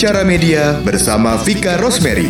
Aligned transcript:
Bicara 0.00 0.24
Media 0.24 0.80
bersama 0.80 1.36
Vika 1.36 1.76
Rosemary. 1.76 2.24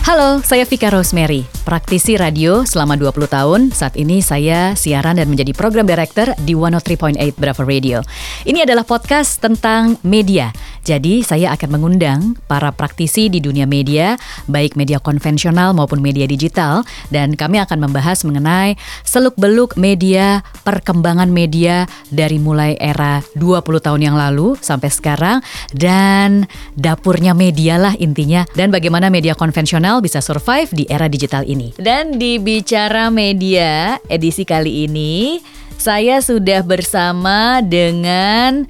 Halo, 0.00 0.40
saya 0.40 0.64
Vika 0.64 0.88
Rosemary, 0.88 1.44
praktisi 1.66 2.14
radio 2.14 2.62
selama 2.62 2.94
20 2.94 3.26
tahun. 3.26 3.60
Saat 3.74 3.98
ini 3.98 4.22
saya 4.22 4.78
siaran 4.78 5.18
dan 5.18 5.26
menjadi 5.26 5.50
program 5.50 5.82
director 5.82 6.30
di 6.46 6.54
103.8 6.54 7.18
Bravo 7.34 7.66
Radio. 7.66 8.06
Ini 8.46 8.62
adalah 8.62 8.86
podcast 8.86 9.42
tentang 9.42 9.98
media. 10.06 10.54
Jadi 10.86 11.26
saya 11.26 11.50
akan 11.58 11.74
mengundang 11.74 12.38
para 12.46 12.70
praktisi 12.70 13.26
di 13.26 13.42
dunia 13.42 13.66
media, 13.66 14.14
baik 14.46 14.78
media 14.78 15.02
konvensional 15.02 15.74
maupun 15.74 15.98
media 15.98 16.30
digital 16.30 16.86
dan 17.10 17.34
kami 17.34 17.58
akan 17.58 17.90
membahas 17.90 18.22
mengenai 18.22 18.78
seluk-beluk 19.02 19.74
media, 19.74 20.46
perkembangan 20.62 21.26
media 21.26 21.90
dari 22.14 22.38
mulai 22.38 22.78
era 22.78 23.18
20 23.34 23.66
tahun 23.82 24.00
yang 24.06 24.14
lalu 24.14 24.54
sampai 24.62 24.86
sekarang 24.86 25.42
dan 25.74 26.46
dapurnya 26.78 27.34
media 27.34 27.82
lah 27.82 27.98
intinya 27.98 28.46
dan 28.54 28.70
bagaimana 28.70 29.10
media 29.10 29.34
konvensional 29.34 29.98
bisa 29.98 30.22
survive 30.22 30.70
di 30.70 30.86
era 30.86 31.10
digital 31.10 31.42
ini. 31.42 31.55
Dan 31.80 32.20
di 32.20 32.36
Bicara 32.40 33.08
Media 33.08 34.00
edisi 34.08 34.44
kali 34.44 34.88
ini 34.88 35.40
saya 35.76 36.24
sudah 36.24 36.64
bersama 36.64 37.60
dengan 37.60 38.64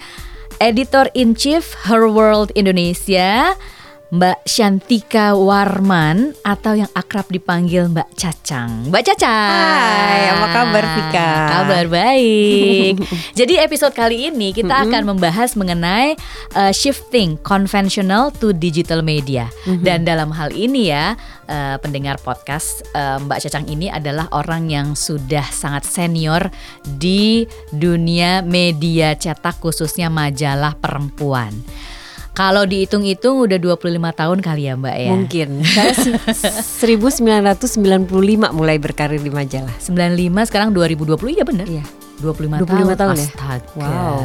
Editor 0.58 1.12
in 1.12 1.36
Chief 1.36 1.62
Her 1.84 2.08
World 2.08 2.50
Indonesia, 2.56 3.54
Mbak 4.06 4.46
Shantika 4.46 5.34
Warman 5.34 6.30
atau 6.46 6.78
yang 6.78 6.86
akrab 6.94 7.26
dipanggil 7.26 7.90
Mbak 7.90 8.14
Cacang. 8.14 8.86
Mbak 8.86 9.02
Cacang. 9.02 9.50
Hai, 9.50 10.30
apa 10.30 10.46
kabar 10.54 10.84
Vika? 10.94 11.30
Kabar 11.50 11.84
baik. 11.90 13.02
Jadi 13.38 13.58
episode 13.58 13.90
kali 13.98 14.30
ini 14.30 14.54
kita 14.54 14.70
mm-hmm. 14.70 14.86
akan 14.94 15.02
membahas 15.10 15.58
mengenai 15.58 16.14
uh, 16.54 16.70
shifting 16.70 17.34
conventional 17.42 18.30
to 18.30 18.54
digital 18.54 19.02
media. 19.02 19.50
Mm-hmm. 19.66 19.82
Dan 19.82 20.06
dalam 20.06 20.30
hal 20.30 20.54
ini 20.54 20.94
ya, 20.94 21.18
uh, 21.50 21.74
pendengar 21.82 22.22
podcast 22.22 22.86
uh, 22.94 23.18
Mbak 23.26 23.42
Cacang 23.42 23.66
ini 23.66 23.90
adalah 23.90 24.30
orang 24.30 24.70
yang 24.70 24.94
sudah 24.94 25.50
sangat 25.50 25.82
senior 25.82 26.46
di 26.86 27.42
dunia 27.74 28.38
media 28.46 29.18
cetak 29.18 29.58
khususnya 29.58 30.06
majalah 30.14 30.78
perempuan. 30.78 31.50
Kalau 32.36 32.68
dihitung-hitung 32.68 33.48
udah 33.48 33.56
25 33.56 33.96
tahun 34.12 34.38
kali 34.44 34.68
ya 34.68 34.76
Mbak 34.76 34.96
ya? 35.00 35.08
Mungkin. 35.08 35.48
Saya 35.64 36.96
1995 37.00 38.12
mulai 38.52 38.76
berkarir 38.76 39.24
di 39.24 39.32
majalah. 39.32 39.72
95 39.80 40.52
sekarang 40.52 40.68
2020 40.76 41.16
iya 41.32 41.44
bener? 41.48 41.64
Iya. 41.64 41.84
25, 42.20 42.60
25 42.60 42.68
tahun, 42.68 42.96
tahun 42.96 43.16
ya? 43.16 43.28
Astaga. 43.28 43.72
Wow. 43.80 44.18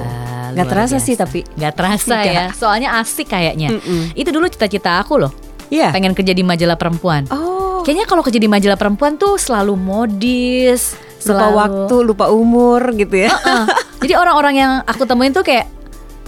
Gak 0.52 0.67
terasa 0.67 0.95
biasa. 1.00 1.08
sih 1.08 1.16
tapi. 1.16 1.39
Gak 1.56 1.73
terasa 1.80 2.17
ya. 2.28 2.45
Soalnya 2.52 3.00
asik 3.00 3.32
kayaknya. 3.32 3.72
Mm 3.72 3.80
-mm. 3.80 4.04
Itu 4.20 4.36
dulu 4.36 4.52
cita-cita 4.52 5.00
aku 5.00 5.16
loh. 5.16 5.32
Iya. 5.72 5.95
Pengen 5.95 6.12
kerja 6.12 6.36
di 6.36 6.44
majalah 6.44 6.76
perempuan. 6.76 7.32
Oh. 7.32 7.80
Kayaknya 7.88 8.12
kalau 8.12 8.28
kerja 8.28 8.44
di 8.44 8.52
majalah 8.52 8.76
perempuan 8.76 9.16
tuh 9.16 9.39
selalu 9.39 9.80
modis, 9.80 11.00
lupa 11.23 11.48
waktu, 11.48 11.95
lupa 12.04 12.28
umur 12.28 12.92
gitu 12.92 13.23
ya. 13.23 13.32
Uh 13.32 13.39
-uh. 13.39 13.66
Jadi 14.04 14.14
orang-orang 14.20 14.56
yang 14.59 14.72
aku 14.84 15.08
temuin 15.08 15.32
tuh 15.32 15.48
kayak 15.48 15.81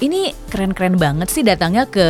ini 0.04 0.36
keren-keren 0.52 1.00
banget 1.00 1.32
sih 1.32 1.48
datangnya 1.48 1.88
ke 1.88 2.04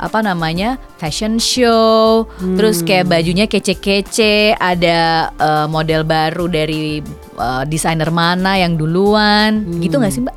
apa 0.00 0.24
namanya 0.24 0.80
fashion 0.96 1.36
show, 1.36 2.24
hmm. 2.40 2.56
terus 2.56 2.80
kayak 2.80 3.12
bajunya 3.12 3.44
kece-kece, 3.44 4.56
ada 4.56 5.28
uh, 5.36 5.66
model 5.68 6.08
baru 6.08 6.48
dari 6.48 7.04
uh, 7.36 7.68
desainer 7.68 8.08
mana 8.08 8.56
yang 8.56 8.80
duluan, 8.80 9.68
hmm. 9.68 9.80
gitu 9.84 10.00
nggak 10.00 10.12
sih 10.16 10.24
mbak? 10.24 10.36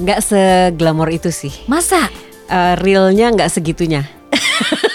Nggak 0.00 0.20
seglamor 0.20 1.08
itu 1.08 1.32
sih. 1.32 1.52
Masa? 1.64 2.12
Uh, 2.52 2.76
realnya 2.76 3.32
nggak 3.32 3.48
segitunya. 3.48 4.04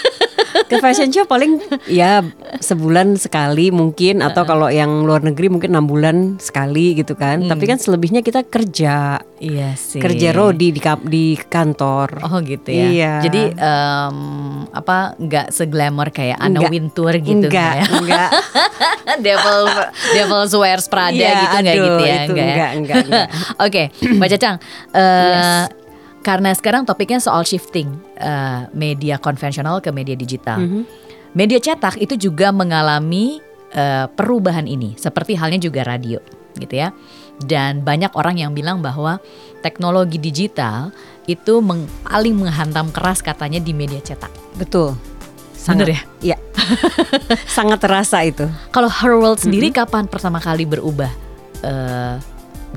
ke 0.66 0.76
fashion 0.82 1.10
show 1.14 1.24
paling 1.24 1.62
ya 1.86 2.22
sebulan 2.58 3.14
sekali 3.16 3.70
mungkin 3.70 4.20
atau 4.20 4.42
kalau 4.42 4.68
yang 4.68 5.06
luar 5.06 5.22
negeri 5.22 5.50
mungkin 5.50 5.72
enam 5.74 5.86
bulan 5.86 6.16
sekali 6.42 6.98
gitu 6.98 7.14
kan. 7.14 7.46
Hmm. 7.46 7.50
Tapi 7.50 7.64
kan 7.66 7.78
selebihnya 7.78 8.20
kita 8.20 8.42
kerja. 8.46 9.22
Iya 9.40 9.76
sih. 9.78 10.02
Kerja 10.02 10.34
rodi 10.34 10.74
di 10.74 10.80
di 11.06 11.26
kantor. 11.38 12.26
Oh 12.26 12.38
gitu 12.42 12.68
ya. 12.70 12.86
Iya. 12.90 13.12
Jadi 13.24 13.42
um, 13.56 14.18
apa 14.74 15.14
nggak 15.16 15.54
seglamor 15.54 16.10
kayak 16.10 16.36
Anna 16.42 16.60
enggak, 16.60 16.72
Wintour 16.72 17.14
gitu 17.20 17.46
enggak, 17.46 17.74
ya? 17.78 17.86
Enggak. 17.90 18.30
Devil 19.26 19.58
Devil 20.12 20.42
Wears 20.58 20.86
Prada 20.90 21.14
iya, 21.14 21.46
gitu 21.46 21.56
enggak 21.62 21.76
gitu 21.76 22.02
ya? 22.02 22.16
Itu 22.26 22.32
enggak, 22.32 22.46
enggak, 22.48 22.70
enggak, 22.74 22.96
enggak. 23.06 23.28
Oke, 23.64 23.82
okay, 23.92 24.14
Mbak 24.16 24.28
Cacang. 24.36 24.56
Uh, 24.90 25.00
yes 25.00 25.85
karena 26.26 26.50
sekarang 26.50 26.82
topiknya 26.82 27.22
soal 27.22 27.46
shifting 27.46 27.86
uh, 28.18 28.66
media 28.74 29.14
konvensional 29.14 29.78
ke 29.78 29.94
media 29.94 30.18
digital. 30.18 30.58
Mm 30.58 30.66
-hmm. 30.66 30.82
Media 31.38 31.62
cetak 31.62 32.02
itu 32.02 32.18
juga 32.18 32.50
mengalami 32.50 33.38
uh, 33.78 34.10
perubahan 34.10 34.66
ini, 34.66 34.98
seperti 34.98 35.38
halnya 35.38 35.62
juga 35.62 35.86
radio, 35.86 36.18
gitu 36.58 36.74
ya. 36.74 36.90
Dan 37.38 37.86
banyak 37.86 38.10
orang 38.18 38.42
yang 38.42 38.50
bilang 38.58 38.82
bahwa 38.82 39.22
teknologi 39.62 40.18
digital 40.18 40.90
itu 41.30 41.62
meng 41.62 41.86
paling 42.02 42.34
menghantam 42.34 42.90
keras 42.90 43.22
katanya 43.22 43.62
di 43.62 43.70
media 43.70 44.02
cetak. 44.02 44.32
Betul. 44.58 44.98
Sangat, 45.54 45.86
Bener 45.86 45.94
ya? 45.94 46.00
Iya. 46.34 46.38
Sangat 47.56 47.78
terasa 47.78 48.26
itu. 48.26 48.50
Kalau 48.74 48.90
Her 48.90 49.14
World 49.14 49.38
sendiri 49.38 49.70
mm 49.70 49.74
-hmm. 49.78 49.82
kapan 49.86 50.04
pertama 50.10 50.42
kali 50.42 50.66
berubah? 50.66 51.12
Uh, 51.62 52.18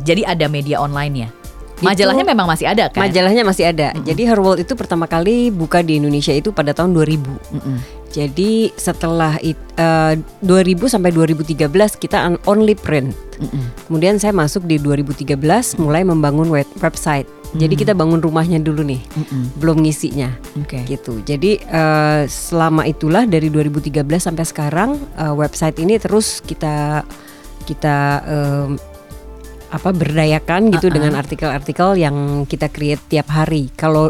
jadi 0.06 0.38
ada 0.38 0.46
media 0.46 0.78
online-nya. 0.78 1.39
Majalahnya 1.82 2.26
memang 2.28 2.48
masih 2.48 2.68
ada 2.68 2.92
kan? 2.92 3.08
Majalahnya 3.08 3.44
masih 3.48 3.66
ada. 3.72 3.92
Mm 3.92 3.96
-hmm. 3.96 4.08
Jadi 4.12 4.22
Her 4.28 4.40
World 4.40 4.60
itu 4.62 4.74
pertama 4.76 5.06
kali 5.08 5.50
buka 5.50 5.80
di 5.80 6.00
Indonesia 6.00 6.34
itu 6.36 6.52
pada 6.52 6.76
tahun 6.76 6.92
2000. 6.92 7.24
Mm 7.24 7.60
-hmm. 7.60 7.78
Jadi 8.10 8.74
setelah 8.74 9.38
it, 9.46 9.60
uh, 9.78 10.18
2000 10.42 10.90
sampai 10.90 11.14
2013 11.14 11.70
kita 12.02 12.36
only 12.50 12.74
print. 12.74 13.14
Mm 13.38 13.48
-hmm. 13.48 13.64
Kemudian 13.88 14.16
saya 14.18 14.34
masuk 14.36 14.66
di 14.66 14.82
2013 14.82 15.36
mulai 15.80 16.04
membangun 16.04 16.50
web 16.50 16.68
website. 16.82 17.30
Mm-hmm. 17.50 17.62
Jadi 17.66 17.76
kita 17.82 17.94
bangun 17.98 18.22
rumahnya 18.22 18.62
dulu 18.62 18.86
nih, 18.86 19.02
mm-hmm. 19.02 19.58
belum 19.58 19.82
ngisinya, 19.82 20.30
okay. 20.62 20.86
gitu. 20.86 21.18
Jadi 21.26 21.58
uh, 21.66 22.30
selama 22.30 22.86
itulah 22.86 23.26
dari 23.26 23.50
2013 23.50 24.06
sampai 24.22 24.46
sekarang 24.46 25.02
uh, 25.18 25.34
website 25.34 25.82
ini 25.82 25.98
terus 25.98 26.46
kita 26.46 27.02
kita 27.66 27.98
uh, 28.22 28.70
apa 29.70 29.90
berdayakan 29.94 30.74
gitu 30.74 30.88
uh 30.88 30.90
-uh. 30.90 30.96
dengan 30.98 31.14
artikel-artikel 31.18 31.98
yang 31.98 32.46
kita 32.50 32.70
create 32.74 33.02
tiap 33.10 33.30
hari. 33.30 33.70
Kalau 33.78 34.10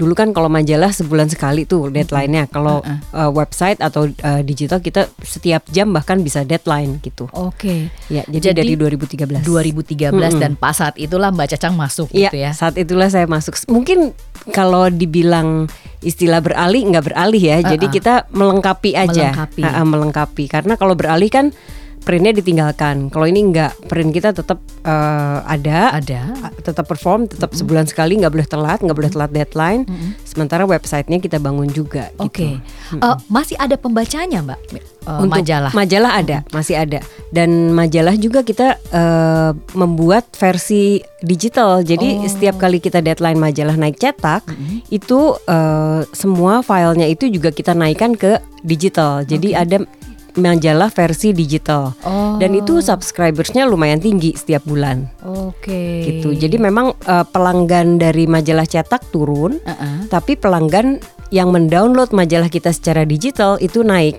dulu 0.00 0.16
kan 0.16 0.32
kalau 0.32 0.48
majalah 0.48 0.88
sebulan 0.96 1.28
sekali 1.28 1.68
tuh 1.68 1.92
deadline-nya. 1.92 2.48
Kalau 2.48 2.80
uh 2.80 2.96
-uh. 3.12 3.28
uh, 3.28 3.30
website 3.30 3.76
atau 3.84 4.08
uh, 4.08 4.40
digital 4.40 4.80
kita 4.80 5.12
setiap 5.20 5.68
jam 5.68 5.92
bahkan 5.92 6.24
bisa 6.24 6.40
deadline 6.46 7.02
gitu. 7.04 7.28
Oke. 7.36 7.60
Okay. 7.60 7.80
Ya, 8.08 8.24
jadi, 8.30 8.56
jadi 8.56 8.64
dari 8.64 8.74
2013. 8.80 9.44
2013 9.44 10.16
hmm. 10.16 10.40
dan 10.40 10.52
pas 10.56 10.72
saat 10.72 10.96
itulah 10.96 11.28
Mbak 11.28 11.58
Cacang 11.58 11.76
masuk 11.76 12.08
ya, 12.16 12.32
gitu 12.32 12.40
ya. 12.40 12.56
saat 12.56 12.80
itulah 12.80 13.12
saya 13.12 13.28
masuk. 13.28 13.58
Mungkin 13.68 14.16
kalau 14.56 14.88
dibilang 14.88 15.68
istilah 16.00 16.40
beralih 16.40 16.88
nggak 16.88 17.04
beralih 17.12 17.42
ya. 17.42 17.56
Uh 17.60 17.60
-uh. 17.60 17.70
Jadi 17.76 17.86
kita 17.92 18.14
melengkapi 18.32 18.96
aja. 18.96 19.36
Melengkapi. 19.36 19.62
Uh 19.62 19.68
-uh, 19.68 19.84
melengkapi. 19.84 20.44
Karena 20.48 20.74
kalau 20.80 20.96
beralih 20.96 21.28
kan 21.28 21.52
printnya 22.00 22.32
ditinggalkan. 22.32 23.12
Kalau 23.12 23.26
ini 23.28 23.44
enggak, 23.44 23.76
print 23.86 24.10
kita 24.10 24.32
tetap 24.32 24.58
uh, 24.88 25.44
ada, 25.44 25.92
ada, 25.92 26.32
tetap 26.64 26.88
perform, 26.88 27.28
tetap 27.28 27.52
mm 27.52 27.54
-hmm. 27.54 27.60
sebulan 27.60 27.84
sekali, 27.86 28.16
nggak 28.18 28.32
boleh 28.32 28.48
telat, 28.48 28.78
nggak 28.80 28.96
boleh 28.96 29.10
telat 29.12 29.30
deadline. 29.30 29.82
Mm 29.84 29.94
-hmm. 29.94 30.10
Sementara 30.24 30.64
websitenya 30.64 31.20
kita 31.20 31.36
bangun 31.36 31.68
juga. 31.68 32.08
Oke, 32.16 32.32
okay. 32.32 32.52
gitu. 32.56 32.96
mm 32.96 33.00
-hmm. 33.00 33.04
uh, 33.04 33.16
masih 33.28 33.56
ada 33.60 33.76
pembacanya, 33.76 34.40
Mbak? 34.40 34.60
Uh, 35.04 35.24
Untuk 35.24 35.40
majalah, 35.40 35.72
majalah 35.76 36.12
ada, 36.16 36.36
mm 36.40 36.44
-hmm. 36.48 36.56
masih 36.56 36.76
ada. 36.80 36.98
Dan 37.28 37.50
majalah 37.76 38.14
juga 38.16 38.40
kita 38.42 38.80
uh, 38.90 39.52
membuat 39.76 40.24
versi 40.40 41.04
digital. 41.20 41.84
Jadi 41.84 42.16
oh. 42.16 42.28
setiap 42.28 42.56
kali 42.56 42.80
kita 42.80 43.04
deadline 43.04 43.36
majalah 43.36 43.76
naik 43.76 44.00
cetak, 44.00 44.48
mm 44.48 44.56
-hmm. 44.56 44.78
itu 44.88 45.36
uh, 45.36 46.00
semua 46.16 46.64
filenya 46.64 47.06
itu 47.06 47.28
juga 47.28 47.52
kita 47.52 47.76
naikkan 47.76 48.16
ke 48.16 48.40
digital. 48.64 49.24
Jadi 49.24 49.52
okay. 49.52 49.62
ada 49.62 49.76
majalah 50.38 50.92
versi 50.92 51.34
digital 51.34 51.94
oh. 52.06 52.36
dan 52.38 52.54
itu 52.54 52.78
subscribersnya 52.78 53.66
lumayan 53.66 53.98
tinggi 53.98 54.36
setiap 54.36 54.62
bulan. 54.68 55.08
Oke. 55.24 55.66
Okay. 55.66 55.96
Gitu. 56.06 56.36
Jadi 56.36 56.56
memang 56.60 56.94
uh, 57.08 57.26
pelanggan 57.26 57.98
dari 57.98 58.28
majalah 58.30 58.66
cetak 58.68 59.10
turun, 59.10 59.58
uh 59.64 59.72
-uh. 59.72 59.98
tapi 60.06 60.38
pelanggan 60.38 61.02
yang 61.34 61.54
mendownload 61.54 62.10
majalah 62.10 62.50
kita 62.50 62.70
secara 62.74 63.02
digital 63.06 63.58
itu 63.62 63.82
naik. 63.82 64.18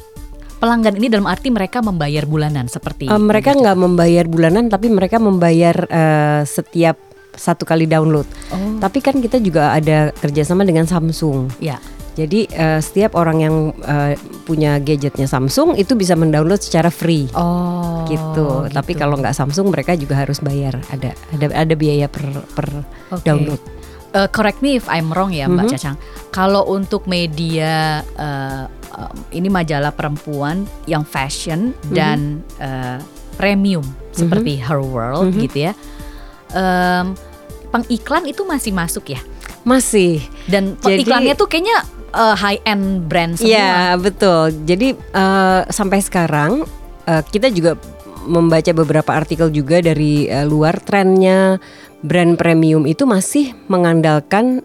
Pelanggan 0.61 0.93
ini 1.01 1.09
dalam 1.09 1.25
arti 1.25 1.49
mereka 1.49 1.81
membayar 1.81 2.21
bulanan 2.29 2.69
seperti 2.69 3.09
uh, 3.09 3.17
mereka 3.17 3.57
nggak 3.57 3.77
membayar 3.77 4.25
bulanan, 4.27 4.69
tapi 4.69 4.91
mereka 4.91 5.17
membayar 5.17 5.75
uh, 5.89 6.41
setiap 6.45 6.99
satu 7.35 7.63
kali 7.63 7.87
download. 7.87 8.27
Oh. 8.51 8.77
Tapi 8.79 8.99
kan 8.99 9.17
kita 9.19 9.39
juga 9.39 9.71
ada 9.71 10.11
kerjasama 10.19 10.67
dengan 10.67 10.83
Samsung. 10.83 11.47
Ya. 11.63 11.79
Jadi 12.11 12.43
eh, 12.47 12.79
setiap 12.79 13.15
orang 13.15 13.37
yang 13.39 13.55
eh, 13.81 14.19
punya 14.43 14.77
gadgetnya 14.77 15.25
Samsung 15.25 15.79
itu 15.79 15.95
bisa 15.95 16.13
mendownload 16.13 16.59
secara 16.59 16.91
free. 16.91 17.31
Oh. 17.33 18.03
gitu. 18.05 18.67
Tapi 18.67 18.91
kalau 18.93 19.15
nggak 19.15 19.31
Samsung 19.31 19.71
mereka 19.71 19.95
juga 19.95 20.19
harus 20.19 20.43
bayar. 20.43 20.75
Ada 20.91 21.15
ada 21.31 21.45
ada 21.55 21.73
biaya 21.75 22.11
per 22.11 22.27
per 22.51 22.67
Oke. 23.09 23.23
download. 23.23 23.61
Eh, 24.11 24.27
correct 24.27 24.59
me 24.59 24.75
if 24.75 24.83
I'm 24.91 25.07
wrong 25.07 25.31
ya 25.31 25.47
Mbak 25.47 25.63
Mhm. 25.63 25.71
Cacang. 25.71 25.95
Kalau 26.29 26.67
untuk 26.67 27.07
media 27.07 28.03
eh, 28.03 28.63
em, 28.67 29.15
ini 29.31 29.47
majalah 29.47 29.95
perempuan 29.95 30.67
yang 30.83 31.07
fashion 31.07 31.71
Mhm. 31.87 31.93
dan 31.95 32.19
eh, 32.59 32.99
premium 33.39 33.87
seperti 34.11 34.59
Her 34.59 34.83
World 34.83 35.31
Mhm. 35.31 35.39
gitu 35.47 35.57
ya. 35.63 35.73
Em, 36.51 37.15
pengiklan 37.71 38.27
itu 38.27 38.43
masih 38.43 38.75
masuk 38.75 39.15
ya. 39.15 39.21
Masih. 39.63 40.19
Dan 40.51 40.75
Jadi- 40.75 41.07
pengiklannya 41.07 41.33
tuh 41.39 41.47
kayaknya 41.47 41.79
eh, 42.11 42.35
high 42.35 42.61
end 42.67 43.07
brand 43.07 43.35
semua. 43.39 43.49
Iya 43.51 43.73
betul. 43.97 44.53
Jadi 44.67 44.93
eh, 44.95 45.61
sampai 45.67 45.99
sekarang 45.99 46.63
eh, 47.07 47.23
kita 47.25 47.49
juga 47.49 47.75
membaca 48.21 48.69
beberapa 48.71 49.11
artikel 49.17 49.49
juga 49.49 49.81
dari 49.81 50.29
eh, 50.29 50.45
luar 50.45 50.77
trennya 50.83 51.57
brand 52.01 52.37
premium 52.37 52.85
itu 52.85 53.05
masih 53.05 53.53
mengandalkan 53.69 54.61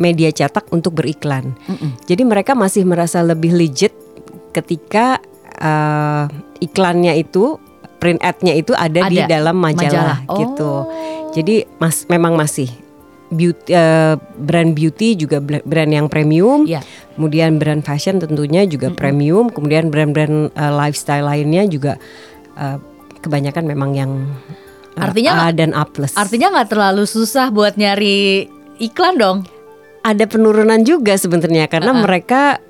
media 0.00 0.32
cetak 0.34 0.68
untuk 0.74 0.98
beriklan. 0.98 1.54
Mm-mm. 1.70 2.02
Jadi 2.04 2.22
mereka 2.26 2.52
masih 2.58 2.82
merasa 2.82 3.22
lebih 3.22 3.54
legit 3.54 3.94
ketika 4.50 5.20
eh, 5.60 6.24
iklannya 6.64 7.14
itu 7.20 7.60
print 8.00 8.20
ad-nya 8.20 8.52
itu 8.52 8.76
ada, 8.76 9.08
di 9.08 9.16
Ada, 9.16 9.40
dalam 9.40 9.56
majalah, 9.56 10.28
Oh. 10.28 10.36
gitu. 10.36 10.72
Jadi 11.40 11.64
mas 11.80 12.04
memang 12.04 12.36
masih 12.36 12.68
beauty, 13.30 13.72
eh, 13.72 14.14
brand 14.36 14.76
beauty 14.76 15.16
juga 15.16 15.40
brand 15.40 15.90
yang 15.92 16.06
premium. 16.10 16.68
Iya. 16.68 16.84
Kemudian 17.14 17.62
brand 17.62 17.80
fashion 17.80 18.18
tentunya 18.18 18.66
juga 18.66 18.90
premium. 18.90 19.48
Kemudian 19.48 19.88
brand-brand 19.88 20.50
eh, 20.50 20.72
lifestyle 20.74 21.24
lainnya 21.24 21.64
juga 21.64 21.96
eh, 22.58 22.76
kebanyakan 23.22 23.64
memang 23.64 23.90
yang 23.96 24.10
eh, 24.94 25.00
Artinya 25.00 25.48
A 25.48 25.54
dan 25.54 25.72
A 25.72 25.86
plus. 25.88 26.12
Artinya 26.14 26.52
nggak 26.52 26.68
terlalu 26.74 27.04
susah 27.06 27.48
buat 27.54 27.78
nyari 27.78 28.46
iklan 28.82 29.16
dong. 29.16 29.38
ada 30.04 30.28
penurunan 30.28 30.84
juga 30.84 31.16
sebenarnya 31.16 31.64
karena 31.64 31.96
Uh-uh. 31.96 32.04
mereka 32.04 32.60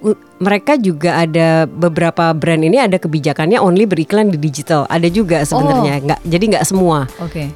u- 0.00 0.16
mereka 0.40 0.80
juga 0.80 1.20
ada 1.20 1.68
beberapa 1.68 2.32
brand 2.32 2.64
ini 2.64 2.80
ada 2.80 2.96
kebijakannya 2.96 3.60
only 3.60 3.84
beriklan 3.84 4.32
di 4.32 4.40
digital. 4.40 4.88
Ada 4.88 5.12
juga 5.12 5.44
sebenarnya 5.44 6.00
nggak 6.00 6.20
jadi 6.24 6.44
nggak 6.56 6.64
semua. 6.64 7.04
Oke. 7.20 7.52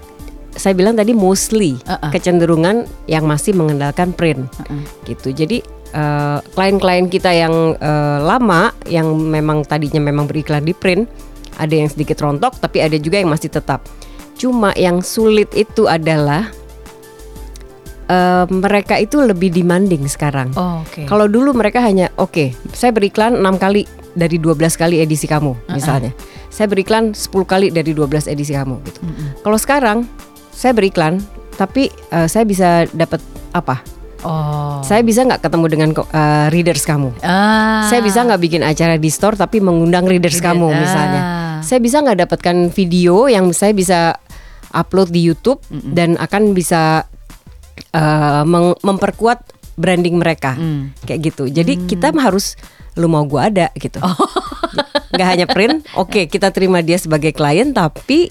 Saya 0.55 0.75
bilang 0.79 0.95
tadi 0.95 1.11
mostly 1.11 1.75
Uh-uh. 1.83 2.15
kecenderungan 2.15 2.87
yang 3.11 3.27
masih 3.27 3.53
mengandalkan 3.59 4.15
print 4.15 4.47
Uh-uh. 4.63 4.83
gitu. 5.07 5.35
Jadi 5.35 5.61
eh, 5.95 6.39
klien-klien 6.55 7.07
kita 7.11 7.31
yang 7.35 7.75
eh, 7.79 8.19
lama 8.23 8.71
yang 8.87 9.15
memang 9.15 9.67
tadinya 9.67 9.99
memang 10.03 10.31
beriklan 10.31 10.63
di 10.63 10.75
print 10.75 11.07
ada 11.55 11.71
yang 11.71 11.87
sedikit 11.87 12.19
rontok 12.19 12.59
tapi 12.59 12.83
ada 12.83 12.99
juga 12.99 13.19
yang 13.19 13.31
masih 13.31 13.51
tetap. 13.51 13.87
Cuma 14.35 14.75
yang 14.75 15.03
sulit 15.03 15.51
itu 15.55 15.87
adalah 15.91 16.51
eh, 18.11 18.47
mereka 18.51 18.99
itu 18.99 19.23
lebih 19.23 19.51
demanding 19.51 20.07
sekarang. 20.07 20.55
Oh, 20.55 20.83
Oke. 20.87 21.07
Kalau 21.07 21.27
dulu 21.27 21.51
mereka 21.51 21.83
hanya 21.83 22.11
oke, 22.15 22.55
saya 22.75 22.95
beriklan 22.95 23.39
6 23.39 23.59
kali 23.59 23.87
dari 24.15 24.39
12 24.39 24.55
kali 24.79 25.03
edisi 25.03 25.27
kamu 25.27 25.75
misalnya. 25.75 26.15
Saya 26.55 26.71
beriklan 26.71 27.19
10 27.19 27.35
kali 27.43 27.75
dari 27.75 27.91
12 27.91 28.31
edisi 28.31 28.55
kamu 28.55 28.79
gitu. 28.87 29.03
Kalau 29.43 29.59
sekarang 29.59 30.07
saya 30.55 30.73
beriklan 30.73 31.19
tapi 31.55 31.91
eh, 32.09 32.27
saya 32.27 32.43
bisa 32.43 32.87
dapat 32.91 33.19
apa? 33.51 33.83
Oh. 34.25 34.81
Saya 34.81 35.05
bisa 35.05 35.21
nggak 35.21 35.43
ketemu 35.43 35.67
dengan 35.69 35.91
eh, 35.93 36.47
readers 36.49 36.83
kamu? 36.83 37.13
Ah. 37.21 37.85
Saya 37.85 38.01
bisa 38.01 38.23
nggak 38.23 38.41
bikin 38.41 38.63
acara 38.63 38.97
di 38.97 39.07
store 39.07 39.35
tapi 39.35 39.61
mengundang 39.61 40.07
readers 40.07 40.39
Reader- 40.39 40.57
kamu 40.57 40.67
misalnya. 40.73 41.21
ah. 41.21 41.33
Saya 41.61 41.79
bisa 41.79 42.01
nggak 42.01 42.25
dapatkan 42.25 42.57
video 42.71 43.27
yang 43.27 43.51
saya 43.51 43.71
bisa 43.71 44.17
upload 44.71 45.09
di 45.09 45.23
YouTube 45.23 45.61
dan 45.71 46.17
akan 46.17 46.51
bisa 46.51 47.07
meng- 48.45 48.79
memperkuat 48.81 49.55
branding 49.75 50.19
mereka 50.19 50.55
Mm. 50.55 50.95
kayak 51.03 51.21
gitu. 51.25 51.45
Jadi 51.47 51.85
kita 51.85 52.11
harus 52.13 52.55
lu 52.95 53.07
mau 53.07 53.23
gua 53.23 53.51
ada 53.51 53.71
gitu. 53.75 53.99
Oh. 53.99 54.15
Nggak 55.11 55.29
hanya 55.29 55.47
print, 55.47 55.83
oke 55.99 56.27
kita 56.27 56.51
terima 56.51 56.79
dia 56.79 56.95
sebagai 56.95 57.31
klien 57.31 57.71
tapi 57.71 58.31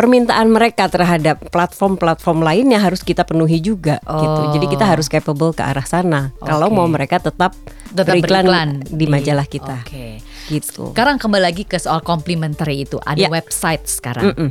permintaan 0.00 0.48
mereka 0.48 0.88
terhadap 0.88 1.52
platform-platform 1.52 2.40
lainnya 2.40 2.80
harus 2.80 3.04
kita 3.04 3.28
penuhi 3.28 3.60
juga 3.60 4.00
gitu. 4.00 4.40
Jadi 4.56 4.66
kita 4.72 4.88
Oh. 4.88 4.90
harus 4.96 5.12
capable 5.12 5.52
ke 5.52 5.60
arah 5.60 5.84
sana. 5.84 6.32
Kalau 6.40 6.72
Oke. 6.72 6.76
mau 6.80 6.88
mereka 6.88 7.20
tetap, 7.20 7.52
Tetap 7.92 8.16
beriklan, 8.16 8.48
beriklan 8.48 8.68
di 8.88 9.04
majalah 9.04 9.44
kita 9.44 9.84
Oke. 9.84 10.24
gitu. 10.48 10.96
Sekarang 10.96 11.20
kembali 11.20 11.44
lagi 11.44 11.68
ke 11.68 11.76
soal 11.76 12.00
complimentary 12.00 12.88
itu. 12.88 12.96
Ada 13.04 13.28
Ya. 13.28 13.28
website 13.28 13.84
sekarang. 13.84 14.32
Mm-mm. 14.32 14.50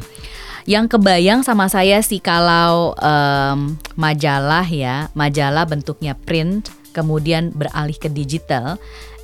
Yang 0.70 0.86
kebayang 0.94 1.42
sama 1.42 1.66
saya 1.66 1.98
sih 2.06 2.22
kalau 2.22 2.94
em, 3.02 3.74
majalah 3.98 4.70
ya, 4.70 5.10
majalah 5.18 5.66
bentuknya 5.66 6.14
print, 6.14 6.70
kemudian 6.94 7.50
beralih 7.58 7.98
ke 7.98 8.06
digital, 8.06 8.78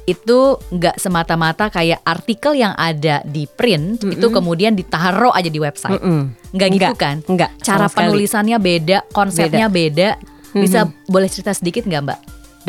itu 0.05 0.61
nggak 0.69 1.01
semata-mata 1.01 1.73
kayak 1.73 2.05
artikel 2.05 2.53
yang 2.53 2.77
ada 2.77 3.25
di 3.25 3.49
print 3.49 4.05
itu 4.05 4.27
kemudian 4.29 4.77
ditaruh 4.77 5.33
aja 5.33 5.49
di 5.49 5.57
website. 5.57 5.97
Mm-mm. 5.97 6.29
Nggak 6.53 6.69
gitu 6.77 6.93
kan? 6.93 7.15
nggak, 7.25 7.51
Cara 7.65 7.85
sama 7.85 7.89
sekali. 7.89 7.97
penulisannya 8.13 8.57
beda, 8.61 8.97
konsepnya 9.09 9.67
beda. 9.67 10.09
Bisa 10.55 10.87
boleh 11.09 11.27
cerita 11.27 11.51
sedikit 11.51 11.83
nggak 11.89 12.01
Mbak? 12.05 12.19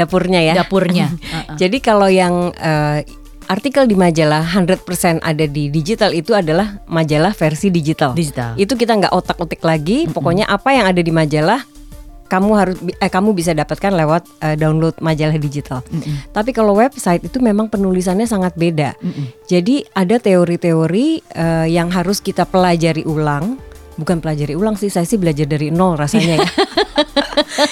Dapurnya 0.00 0.40
ya. 0.42 0.54
Dapurnya. 0.64 1.06
Jadi 1.60 1.78
kalau 1.84 2.08
yang 2.08 2.50
eh, 2.56 3.04
artikel 3.46 3.86
di 3.86 3.94
majalah 3.94 4.42
100% 4.42 5.22
ada 5.22 5.44
di 5.46 5.70
digital 5.70 6.10
itu 6.16 6.34
adalah 6.34 6.82
majalah 6.88 7.36
versi 7.36 7.68
digital. 7.70 8.16
Digital. 8.16 8.56
Itu 8.58 8.74
kita 8.74 8.96
nggak 8.96 9.12
otak-otik 9.12 9.62
lagi. 9.62 10.08
Pokoknya 10.10 10.48
apa 10.48 10.72
yang 10.74 10.88
ada 10.88 10.98
di 11.04 11.12
majalah 11.12 11.62
kamu 12.26 12.50
harus 12.58 12.76
eh, 12.98 13.08
kamu 13.10 13.32
bisa 13.32 13.54
dapatkan 13.54 13.94
lewat 13.94 14.22
eh, 14.42 14.56
download 14.58 14.98
majalah 15.00 15.38
digital. 15.38 15.80
Tapi 16.34 16.50
kalau 16.50 16.74
website 16.76 17.24
itu 17.24 17.38
memang 17.38 17.70
penulisannya 17.70 18.26
sangat 18.26 18.58
beda. 18.58 18.98
Jadi 19.46 19.86
ada 19.94 20.18
teori-teori 20.18 21.06
eh, 21.22 21.66
yang 21.70 21.88
harus 21.94 22.18
kita 22.18 22.44
pelajari 22.44 23.06
ulang. 23.06 23.56
Bukan 23.96 24.20
pelajari 24.20 24.52
ulang 24.52 24.76
sih, 24.76 24.92
saya 24.92 25.08
sih 25.08 25.16
belajar 25.16 25.48
dari 25.48 25.72
nol 25.72 25.96
rasanya 25.96 26.44
ya. 26.44 26.48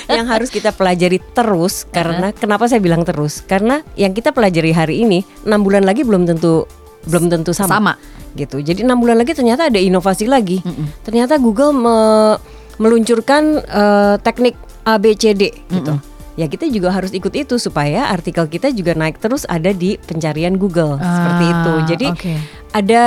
yang 0.16 0.24
harus 0.24 0.48
kita 0.48 0.72
pelajari 0.72 1.20
terus 1.20 1.84
karena 1.84 2.32
kenapa 2.32 2.64
saya 2.64 2.80
bilang 2.80 3.04
terus? 3.04 3.44
Karena 3.44 3.84
yang 3.92 4.16
kita 4.16 4.32
pelajari 4.32 4.72
hari 4.72 5.04
ini 5.04 5.20
enam 5.44 5.60
bulan 5.60 5.84
lagi 5.84 6.00
belum 6.00 6.24
tentu 6.24 6.64
belum 7.04 7.28
tentu 7.28 7.52
sama. 7.52 7.76
Sama. 7.76 7.94
Gitu. 8.34 8.64
Jadi 8.64 8.82
enam 8.82 8.98
bulan 8.98 9.20
lagi 9.20 9.36
ternyata 9.36 9.68
ada 9.68 9.76
inovasi 9.76 10.24
lagi. 10.24 10.64
Ternyata 11.04 11.36
Google 11.36 11.76
me- 11.76 12.38
meluncurkan 12.78 13.62
eh, 13.62 14.16
teknik 14.22 14.56
ABCD 14.84 15.42
gitu. 15.70 15.94
Ya 16.34 16.50
kita 16.50 16.66
juga 16.66 16.90
harus 16.90 17.14
ikut 17.14 17.30
itu 17.30 17.62
supaya 17.62 18.10
artikel 18.10 18.50
kita 18.50 18.74
juga 18.74 18.98
naik 18.98 19.22
terus 19.22 19.46
ada 19.46 19.70
di 19.70 19.94
pencarian 20.02 20.58
Google 20.58 20.98
seperti 20.98 21.44
itu. 21.46 21.72
Ah, 21.72 21.84
Jadi 21.86 22.06
oke. 22.10 22.34
ada 22.74 23.02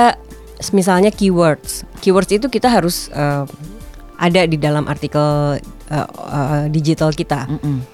misalnya 0.72 1.12
keywords. 1.12 1.84
Keywords 2.00 2.32
itu 2.32 2.48
kita 2.48 2.72
harus 2.72 3.12
eh, 3.12 3.44
ada 4.18 4.42
di 4.48 4.56
dalam 4.56 4.88
artikel 4.88 5.60
eh, 5.92 6.08
eh, 6.08 6.64
digital 6.72 7.12
kita. 7.12 7.46
Mm-mm. 7.46 7.84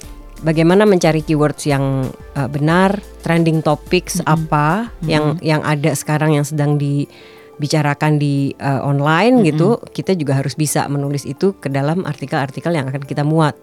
Bagaimana 0.44 0.84
mencari 0.84 1.24
keywords 1.24 1.66
yang 1.66 2.08
eh, 2.38 2.48
benar, 2.48 3.02
trending 3.26 3.60
topics 3.60 4.22
apa 4.24 4.92
yang 5.04 5.36
yang 5.42 5.66
ada 5.66 5.92
sekarang 5.98 6.36
yang 6.36 6.46
sedang 6.46 6.78
dibicarakan 7.56 8.18
di 8.18 8.52
eh, 8.54 8.80
online 8.82 9.46
gitu. 9.46 9.78
Kita 9.80 10.14
juga 10.18 10.38
harus 10.38 10.54
bisa 10.58 10.86
menulis 10.90 11.24
itu 11.24 11.54
ke 11.58 11.70
dalam 11.70 12.02
artikel-artikel 12.02 12.74
yang 12.74 12.90
akan 12.90 13.02
kita 13.02 13.22
muat. 13.22 13.54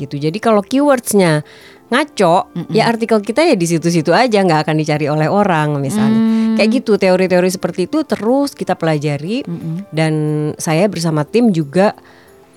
Gitu. 0.00 0.16
Jadi 0.18 0.38
kalau 0.40 0.64
keywordsnya 0.64 1.44
ngaco, 1.92 2.48
ya 2.72 2.88
artikel 2.88 3.20
kita 3.20 3.44
ya 3.44 3.54
di 3.54 3.68
situ-situ 3.68 4.10
aja 4.10 4.40
nggak 4.40 4.66
akan 4.66 4.76
dicari 4.80 5.06
oleh 5.06 5.28
orang 5.28 5.78
misalnya. 5.78 6.20
Kayak 6.54 6.70
gitu 6.82 6.92
teori-teori 6.96 7.50
seperti 7.50 7.90
itu 7.90 8.06
terus 8.06 8.54
kita 8.54 8.78
pelajari 8.78 9.42
dan 9.90 10.14
saya 10.56 10.86
bersama 10.86 11.26
tim 11.26 11.50
juga 11.50 11.92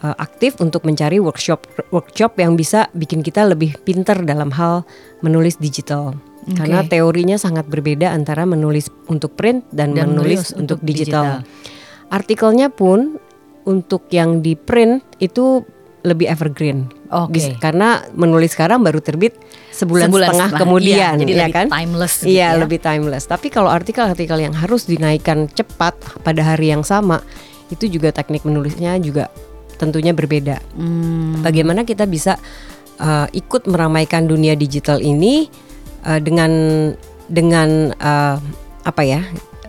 uh, 0.04 0.16
aktif 0.18 0.58
untuk 0.62 0.86
mencari 0.86 1.18
workshop 1.18 1.66
workshop 1.90 2.38
yang 2.38 2.54
bisa 2.58 2.90
bikin 2.94 3.26
kita 3.26 3.46
lebih 3.46 3.78
pinter 3.82 4.22
dalam 4.26 4.54
hal 4.54 4.86
menulis 5.26 5.58
digital. 5.58 6.18
Karena 6.48 6.80
Oke. 6.80 6.96
teorinya 6.96 7.36
sangat 7.36 7.68
berbeda 7.68 8.16
antara 8.16 8.48
menulis 8.48 8.88
untuk 9.12 9.36
print 9.36 9.68
dan, 9.76 9.92
Dan 9.92 10.16
menulis 10.16 10.48
menulis 10.48 10.56
untuk 10.56 10.80
untuk 10.80 10.88
digital. 10.88 11.44
digital. 11.44 12.08
Artikelnya 12.08 12.68
pun 12.72 13.20
untuk 13.68 14.08
yang 14.16 14.40
di 14.40 14.56
print 14.56 15.04
itu 15.20 15.68
lebih 16.08 16.32
evergreen. 16.32 16.88
Oke. 17.12 17.36
Bis- 17.36 17.52
Karena 17.60 18.00
menulis 18.16 18.56
sekarang 18.56 18.80
baru 18.80 19.04
terbit 19.04 19.36
sebulan, 19.76 20.08
Sebulan 20.08 20.28
setengah 20.32 20.50
setelah, 20.56 20.62
kemudian, 20.64 20.96
iya, 20.96 21.10
jadi 21.20 21.32
ya 21.32 21.38
lebih 21.44 21.56
kan? 21.56 21.68
timeless 21.68 22.14
gitu 22.24 22.32
Iya, 22.32 22.40
ya. 22.48 22.50
lebih 22.64 22.80
timeless. 22.80 23.24
Tapi 23.28 23.48
kalau 23.52 23.68
artikel-artikel 23.68 24.38
yang 24.40 24.56
harus 24.56 24.88
dinaikkan 24.88 25.52
cepat 25.52 26.00
pada 26.24 26.42
hari 26.48 26.72
yang 26.72 26.88
sama, 26.88 27.20
itu 27.68 27.92
juga 27.92 28.16
teknik 28.16 28.48
menulisnya 28.48 28.96
juga 29.04 29.28
tentunya 29.76 30.16
berbeda. 30.16 30.64
Hmm. 30.80 31.44
Bagaimana 31.44 31.84
kita 31.84 32.08
bisa 32.08 32.40
uh, 33.04 33.28
ikut 33.36 33.68
meramaikan 33.68 34.26
dunia 34.26 34.56
digital 34.56 35.04
ini 35.04 35.52
uh, 36.06 36.20
dengan 36.22 36.52
dengan 37.28 37.94
uh, 37.98 38.38
apa 38.88 39.02
ya 39.04 39.22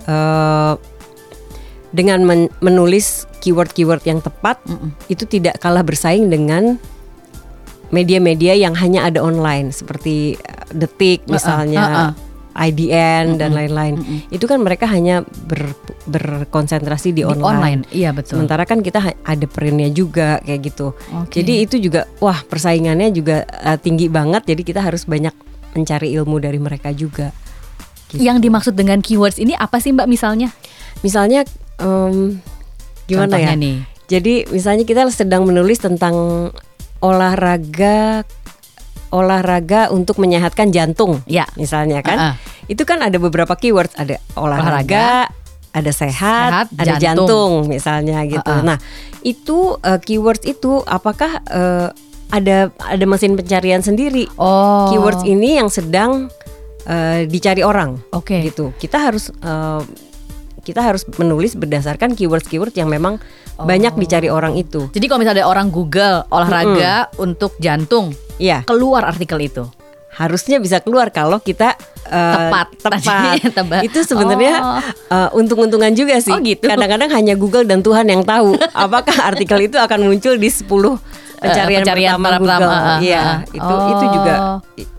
uh, 0.07 0.75
dengan 1.95 2.21
men- 2.27 2.53
menulis 2.61 3.25
keyword-keyword 3.41 4.05
yang 4.05 4.21
tepat 4.21 4.61
itu 5.09 5.25
tidak 5.25 5.57
kalah 5.63 5.81
bersaing 5.81 6.29
dengan 6.29 6.77
media-media 7.89 8.53
yang 8.53 8.77
hanya 8.77 9.09
ada 9.09 9.25
online 9.25 9.73
seperti 9.73 10.37
uh, 10.37 10.69
Detik 10.75 11.25
misalnya. 11.27 12.13
uh-uh. 12.13 12.13
IDN 12.59 13.39
dan 13.39 13.55
lain-lain 13.55 13.95
itu 14.35 14.43
kan 14.51 14.59
mereka 14.59 14.91
hanya 14.91 15.23
ber- 15.47 15.79
berkonsentrasi 16.11 17.15
di, 17.15 17.23
Di 17.23 17.25
online, 17.25 17.87
iya 17.95 18.11
betul. 18.11 18.43
Sementara 18.43 18.67
kan 18.67 18.83
kita 18.83 18.99
ada 18.99 19.47
printnya 19.47 19.87
juga 19.95 20.43
kayak 20.43 20.61
gitu. 20.67 20.91
Oke. 21.23 21.39
Jadi 21.39 21.53
itu 21.63 21.79
juga 21.79 22.11
wah 22.19 22.43
persaingannya 22.43 23.15
juga 23.15 23.47
uh, 23.63 23.79
tinggi 23.79 24.11
banget. 24.11 24.43
Jadi 24.43 24.63
kita 24.67 24.83
harus 24.83 25.07
banyak 25.07 25.31
mencari 25.77 26.15
ilmu 26.17 26.39
dari 26.39 26.57
mereka 26.61 26.93
juga. 26.93 27.33
Gitu. 28.09 28.25
Yang 28.25 28.39
dimaksud 28.49 28.75
dengan 28.77 29.05
keywords 29.05 29.37
ini 29.37 29.53
apa 29.53 29.81
sih 29.83 29.93
Mbak 29.93 30.09
misalnya? 30.09 30.49
Misalnya 31.05 31.45
em, 31.77 32.41
gimana 33.05 33.37
Contohnya 33.37 33.55
ya? 33.55 33.61
nih. 33.61 33.77
Jadi 34.09 34.35
misalnya 34.49 34.85
kita 34.89 35.05
sedang 35.13 35.45
menulis 35.45 35.77
tentang 35.85 36.49
olahraga 37.05 38.25
olahraga 39.09 39.89
untuk 39.93 40.21
menyehatkan 40.21 40.73
jantung. 40.73 41.21
Ya. 41.25 41.49
Misalnya 41.57 42.01
kan. 42.05 42.17
Uh-uh. 42.17 42.35
Itu 42.69 42.85
kan 42.85 43.01
ada 43.01 43.17
beberapa 43.17 43.57
keywords, 43.57 43.97
ada 43.97 44.21
olahraga, 44.37 45.33
ada 45.73 45.93
sehat, 45.93 46.69
Sehat, 46.69 46.69
ada 46.77 47.01
jantung. 47.01 47.25
jantung. 47.25 47.53
misalnya 47.69 48.21
gitu. 48.29 48.45
Uh-uh. 48.45 48.65
Nah, 48.65 48.79
itu 49.25 49.81
eh, 49.81 50.01
keywords 50.05 50.45
itu 50.45 50.85
apakah 50.85 51.41
eh, 51.49 51.89
ada 52.29 52.69
ada 52.79 53.05
mesin 53.05 53.35
pencarian 53.35 53.81
sendiri? 53.81 54.29
Oh. 54.37 54.93
Keywords 54.93 55.25
ini 55.25 55.57
yang 55.57 55.69
sedang 55.69 56.29
eh, 56.85 57.25
dicari 57.25 57.61
orang. 57.61 57.97
Oke. 58.13 58.41
Gitu. 58.43 58.73
Kita 58.77 59.01
harus 59.01 59.29
eh, 59.31 59.83
kita 60.61 60.85
harus 60.85 61.09
menulis 61.17 61.57
berdasarkan 61.57 62.13
keywords-keyword 62.13 62.73
yang 62.73 62.89
memang 62.89 63.17
Oh. 63.59 63.67
banyak 63.67 63.91
dicari 63.99 64.31
orang 64.31 64.55
itu. 64.55 64.87
Jadi 64.95 65.11
kalau 65.11 65.19
misalnya 65.19 65.43
ada 65.43 65.51
orang 65.51 65.75
Google 65.75 66.23
olahraga 66.31 67.11
untuk 67.19 67.59
jantung, 67.59 68.15
Iya, 68.39 68.63
keluar 68.63 69.03
artikel 69.03 69.35
itu. 69.43 69.67
harusnya 70.09 70.59
bisa 70.59 70.79
keluar 70.79 71.11
kalau 71.11 71.39
kita 71.39 71.75
eh, 72.05 72.35
Tepat. 72.39 72.67
Tepat. 72.79 73.83
Itu 73.87 74.03
sebenarnya 74.03 74.55
Oh. 74.59 74.79
eh, 75.11 75.29
untung-untungan 75.33 75.91
juga 75.91 76.19
sih. 76.19 76.31
Oh, 76.31 76.39
gitu. 76.39 76.67
Kadang-kadang 76.67 77.11
hanya 77.13 77.35
Google 77.35 77.63
dan 77.63 77.83
Tuhan 77.83 78.07
yang 78.07 78.23
tahu 78.23 78.55
apakah 78.79 79.15
artikel 79.25 79.59
itu 79.61 79.75
akan 79.75 80.07
muncul 80.07 80.35
di 80.35 80.47
10 80.47 80.67
pencarian, 81.39 81.81
pencarian 81.83 82.13
pertama 82.15 82.27
para 82.27 82.39
Google. 82.39 82.59
pertama, 82.59 82.95
Iya, 83.01 83.23
ah. 83.23 83.39
itu 83.49 83.75
itu 83.89 84.05
juga 84.13 84.35
Oh. 84.39 84.59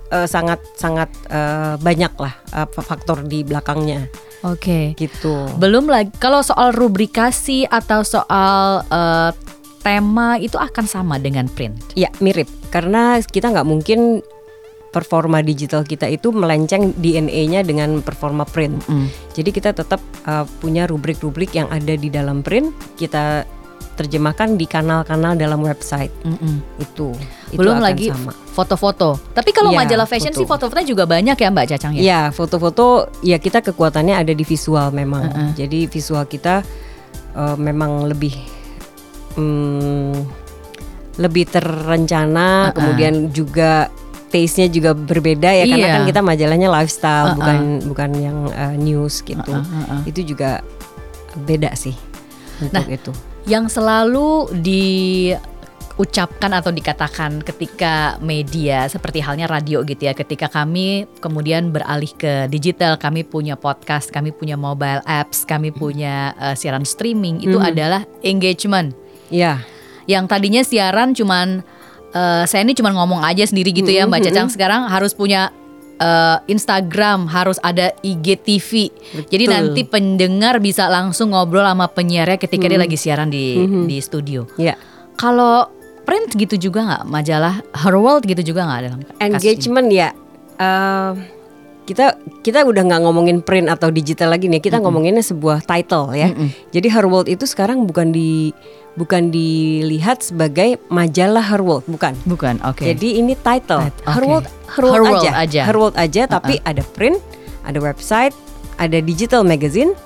eh, 0.10 0.28
sangat 0.28 0.60
sangat 0.76 1.10
eh, 1.28 1.76
banyak 1.78 2.14
lah 2.18 2.34
eh, 2.56 2.68
faktor 2.74 3.24
di 3.24 3.44
belakangnya 3.44 4.10
Oke. 4.42 4.96
gitu. 4.96 5.48
Belum 5.60 5.86
lagi 5.86 6.10
kalau 6.18 6.40
soal 6.40 6.72
rubrikasi 6.72 7.68
atau 7.68 8.02
soal 8.02 8.88
eh, 8.88 9.32
tema 9.80 10.36
itu 10.36 10.60
akan 10.60 10.86
sama 10.86 11.16
dengan 11.20 11.48
print. 11.48 11.76
Ya 11.96 12.12
mirip 12.20 12.48
karena 12.68 13.20
kita 13.20 13.52
nggak 13.52 13.68
mungkin 13.68 14.20
performa 14.90 15.46
digital 15.46 15.86
kita 15.86 16.10
itu 16.10 16.34
melenceng 16.34 16.98
DNA-nya 16.98 17.62
dengan 17.62 18.02
performa 18.02 18.42
print. 18.42 18.82
Jadi 19.38 19.54
kita 19.54 19.70
tetap 19.70 20.02
uh, 20.26 20.50
punya 20.58 20.90
rubrik-rubrik 20.90 21.54
yang 21.54 21.70
ada 21.70 21.94
di 21.94 22.10
dalam 22.10 22.42
print 22.42 22.74
kita 22.98 23.46
terjemahkan 23.96 24.56
di 24.56 24.64
kanal-kanal 24.64 25.36
dalam 25.36 25.60
website 25.60 26.08
Mm-mm. 26.24 26.64
itu. 26.80 27.12
Itu 27.52 27.60
Belum 27.60 27.84
lagi 27.84 28.08
foto-foto. 28.56 29.20
Tapi 29.36 29.52
kalau 29.52 29.76
Iya, 29.76 29.84
majalah 29.84 30.08
fashion 30.08 30.32
foto. 30.32 30.40
sih 30.40 30.48
foto-fotonya 30.48 30.88
juga 30.88 31.04
banyak 31.04 31.36
ya 31.36 31.48
Mbak 31.52 31.66
Cacang 31.76 31.92
ya. 31.96 32.02
Ya 32.02 32.22
foto-foto 32.32 33.12
ya 33.20 33.36
kita 33.36 33.60
kekuatannya 33.60 34.16
ada 34.16 34.32
di 34.32 34.44
visual 34.48 34.96
memang. 34.96 35.28
Uh-uh. 35.28 35.52
Jadi 35.60 35.92
visual 35.92 36.24
kita 36.26 36.64
uh, 37.36 37.60
memang 37.60 38.08
lebih 38.08 38.40
hmm, 39.36 40.16
lebih 41.20 41.52
terencana, 41.52 42.72
Uh-uh. 42.72 42.76
kemudian 42.76 43.36
juga 43.36 43.92
taste-nya 44.30 44.70
juga 44.70 44.94
berbeda 44.94 45.50
ya 45.52 45.66
karena 45.66 45.88
Iya. 45.90 45.96
kan 46.00 46.04
kita 46.08 46.22
majalahnya 46.24 46.70
lifestyle 46.72 47.28
Uh-uh. 47.34 47.38
bukan 47.42 47.60
bukan 47.84 48.10
yang 48.16 48.38
uh, 48.48 48.76
news 48.80 49.20
gitu. 49.26 49.52
Uh-uh, 49.52 49.84
uh-uh. 49.92 50.02
Itu 50.08 50.24
juga 50.24 50.64
beda 51.44 51.76
sih 51.76 51.94
untuk 52.64 52.88
Nah, 52.88 52.96
itu. 52.96 53.12
Yang 53.50 53.82
selalu 53.82 54.54
diucapkan 54.62 56.54
atau 56.54 56.70
dikatakan 56.70 57.42
ketika 57.42 58.22
media 58.22 58.86
seperti 58.86 59.26
halnya 59.26 59.50
radio 59.50 59.82
gitu 59.82 60.06
ya. 60.06 60.14
Ketika 60.14 60.46
kami 60.54 61.10
kemudian 61.18 61.74
beralih 61.74 62.14
ke 62.14 62.46
digital, 62.46 63.02
kami 63.02 63.26
punya 63.26 63.58
podcast, 63.58 64.14
kami 64.14 64.30
punya 64.30 64.54
mobile 64.54 65.02
apps, 65.10 65.50
kami 65.50 65.74
punya 65.74 66.38
eh, 66.38 66.54
siaran 66.54 66.86
streaming 66.86 67.42
itu 67.42 67.58
adalah 67.58 68.06
engagement. 68.22 68.94
Ya. 69.34 69.66
Yang 70.06 70.30
tadinya 70.30 70.62
siaran 70.62 71.18
cuman 71.18 71.66
eh, 72.14 72.44
saya 72.46 72.62
ini 72.62 72.78
cuman 72.78 72.94
ngomong 73.02 73.26
aja 73.26 73.50
sendiri 73.50 73.74
gitu 73.74 73.90
ya 73.90 74.06
Mbak 74.06 74.30
Cacang 74.30 74.54
sekarang 74.54 74.86
harus 74.94 75.18
punya 75.18 75.50
eh, 76.00 76.38
Instagram, 76.48 77.28
harus 77.30 77.60
ada 77.62 77.94
IGTV. 78.02 78.90
Jadi 79.30 79.44
Betul. 79.46 79.54
nanti 79.54 79.82
pendengar 79.86 80.58
bisa 80.64 80.88
langsung 80.88 81.36
ngobrol 81.36 81.68
sama 81.68 81.92
penyiarnya 81.92 82.40
ketika 82.40 82.66
dia 82.66 82.80
lagi 82.80 82.98
siaran 82.98 83.30
di 83.30 83.60
di 83.86 84.00
studio. 84.00 84.48
Ya. 84.56 84.80
Kalau 85.20 85.68
print 86.10 86.34
gitu 86.34 86.56
juga 86.72 86.80
nggak 86.90 87.04
majalah 87.06 87.62
Her 87.76 87.96
World 88.02 88.26
gitu 88.26 88.42
juga 88.42 88.66
nggak 88.66 88.80
dalam 88.82 89.00
kasus 89.06 89.14
ini? 89.14 89.26
engagement 89.30 89.88
ya 89.94 90.10
eh, 90.58 91.12
kita 91.90 92.14
kita 92.46 92.62
udah 92.62 92.86
nggak 92.86 93.02
ngomongin 93.02 93.38
print 93.42 93.66
atau 93.66 93.90
digital 93.90 94.30
lagi 94.30 94.46
nih 94.46 94.62
kita 94.62 94.78
ngomonginnya 94.78 95.26
sebuah 95.26 95.66
title 95.66 96.14
ya 96.14 96.30
jadi 96.70 96.86
Her 96.86 97.10
World 97.10 97.26
itu 97.26 97.50
sekarang 97.50 97.90
bukan 97.90 98.14
di 98.14 98.54
bukan 98.94 99.34
dilihat 99.34 100.22
sebagai 100.22 100.78
majalah 100.94 101.42
Her 101.42 101.66
World 101.66 101.90
bukan 101.90 102.14
Bukan, 102.30 102.62
oke. 102.62 102.86
jadi 102.86 103.10
ini 103.18 103.34
title 103.34 103.90
Tit- 103.90 104.06
Her. 104.06 104.22
World 104.22 104.46
Her 104.70 104.84
World, 104.86 104.94
Her 104.94 105.02
World 105.02 105.18
aja. 105.26 105.32
aja. 105.34 105.62
Her 105.66 105.78
World 105.78 105.98
aja 105.98 106.22
tapi 106.30 106.62
ada 106.62 106.86
print 106.94 107.18
ada 107.66 107.82
website 107.82 108.38
ada 108.78 109.02
digital 109.02 109.42
magazine 109.42 109.98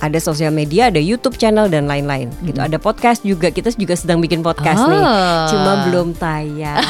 ada 0.00 0.16
sosial 0.16 0.48
media, 0.48 0.88
ada 0.88 0.96
YouTube 0.96 1.36
channel 1.36 1.68
dan 1.68 1.84
lain-lain. 1.84 2.32
Gitu. 2.40 2.56
Ada 2.56 2.80
podcast 2.80 3.20
juga. 3.20 3.52
Kita 3.52 3.68
juga 3.76 3.92
sedang 3.92 4.16
bikin 4.24 4.40
podcast 4.40 4.88
nih. 4.88 4.96
Oh. 4.96 5.44
Cuma 5.52 5.72
belum 5.84 6.16
tayang. 6.16 6.80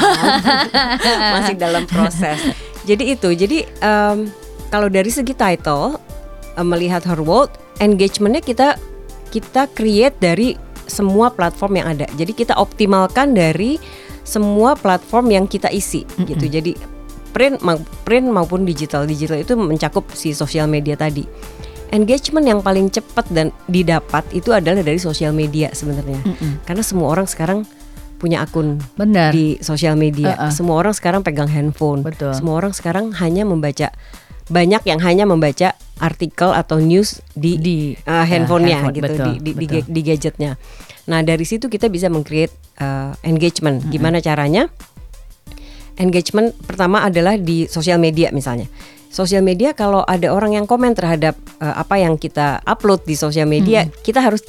Masih 1.35 1.59
dalam 1.59 1.83
proses. 1.91 2.39
Jadi 2.87 3.11
itu. 3.11 3.29
Jadi 3.35 3.67
em, 3.83 4.31
kalau 4.71 4.87
dari 4.87 5.11
segi 5.11 5.35
title 5.35 5.99
em, 6.55 6.65
melihat 6.65 7.03
Her 7.03 7.19
World, 7.19 7.51
engagementnya 7.83 8.41
kita 8.41 8.67
kita 9.29 9.67
create 9.75 10.15
dari 10.17 10.55
semua 10.87 11.31
platform 11.31 11.83
yang 11.83 11.87
ada. 11.95 12.07
Jadi 12.15 12.31
kita 12.31 12.55
optimalkan 12.55 13.35
dari 13.35 13.79
semua 14.23 14.75
platform 14.75 15.31
yang 15.31 15.45
kita 15.47 15.67
isi 15.71 16.03
gitu. 16.23 16.47
Jadi 16.47 16.75
print 17.31 17.63
mau- 17.63 17.83
print 18.03 18.27
maupun 18.27 18.67
digital. 18.67 19.07
Digital 19.07 19.39
itu 19.39 19.55
mencakup 19.55 20.07
si 20.11 20.35
sosial 20.35 20.67
media 20.67 20.99
tadi. 20.99 21.23
Engagement 21.91 22.47
yang 22.47 22.59
paling 22.63 22.87
cepat 22.87 23.27
dan 23.35 23.51
didapat 23.67 24.23
itu 24.31 24.55
adalah 24.55 24.79
dari 24.79 24.95
sosial 24.95 25.35
media 25.35 25.71
sebenarnya. 25.75 26.19
Karena 26.63 26.83
semua 26.83 27.11
orang 27.11 27.27
sekarang 27.27 27.67
punya 28.15 28.45
akun 28.45 28.77
Benar. 28.95 29.33
di 29.33 29.59
sosial 29.59 29.97
media. 29.97 30.37
Uh-uh. 30.37 30.51
Semua 30.53 30.79
orang 30.79 30.93
sekarang 30.95 31.25
pegang 31.25 31.49
handphone. 31.51 32.05
Betul. 32.05 32.31
Semua 32.37 32.61
orang 32.61 32.71
sekarang 32.71 33.11
hanya 33.19 33.43
membaca 33.43 33.91
banyak 34.51 34.83
yang 34.83 34.99
hanya 34.99 35.23
membaca 35.23 35.73
artikel 35.97 36.51
atau 36.51 36.83
news 36.83 37.23
di, 37.31 37.55
Di, 37.55 37.77
uh, 38.03 38.21
ya, 38.21 38.27
handphonenya 38.27 38.77
handphone, 38.83 38.95
gitu 38.99 39.05
betul, 39.07 39.25
di, 39.25 39.35
di, 39.39 39.51
betul. 39.55 39.83
di 39.87 40.01
gadgetnya. 40.03 40.51
Nah 41.07 41.19
dari 41.23 41.45
situ 41.47 41.71
kita 41.71 41.87
bisa 41.87 42.11
mengcreate 42.11 42.53
uh, 42.83 43.15
engagement. 43.23 43.79
Gimana 43.87 44.19
caranya? 44.19 44.67
Engagement 45.95 46.51
pertama 46.67 47.07
adalah 47.07 47.39
di 47.39 47.69
sosial 47.71 48.01
media 48.01 48.33
misalnya. 48.35 48.67
Sosial 49.11 49.43
media 49.43 49.75
kalau 49.75 50.07
ada 50.07 50.31
orang 50.31 50.55
yang 50.55 50.65
komen 50.67 50.95
terhadap 50.95 51.35
uh, 51.59 51.75
apa 51.75 51.99
yang 51.99 52.15
kita 52.15 52.63
upload 52.63 53.03
di 53.03 53.15
sosial 53.15 53.47
media, 53.47 53.87
kita 54.07 54.23
harus 54.23 54.39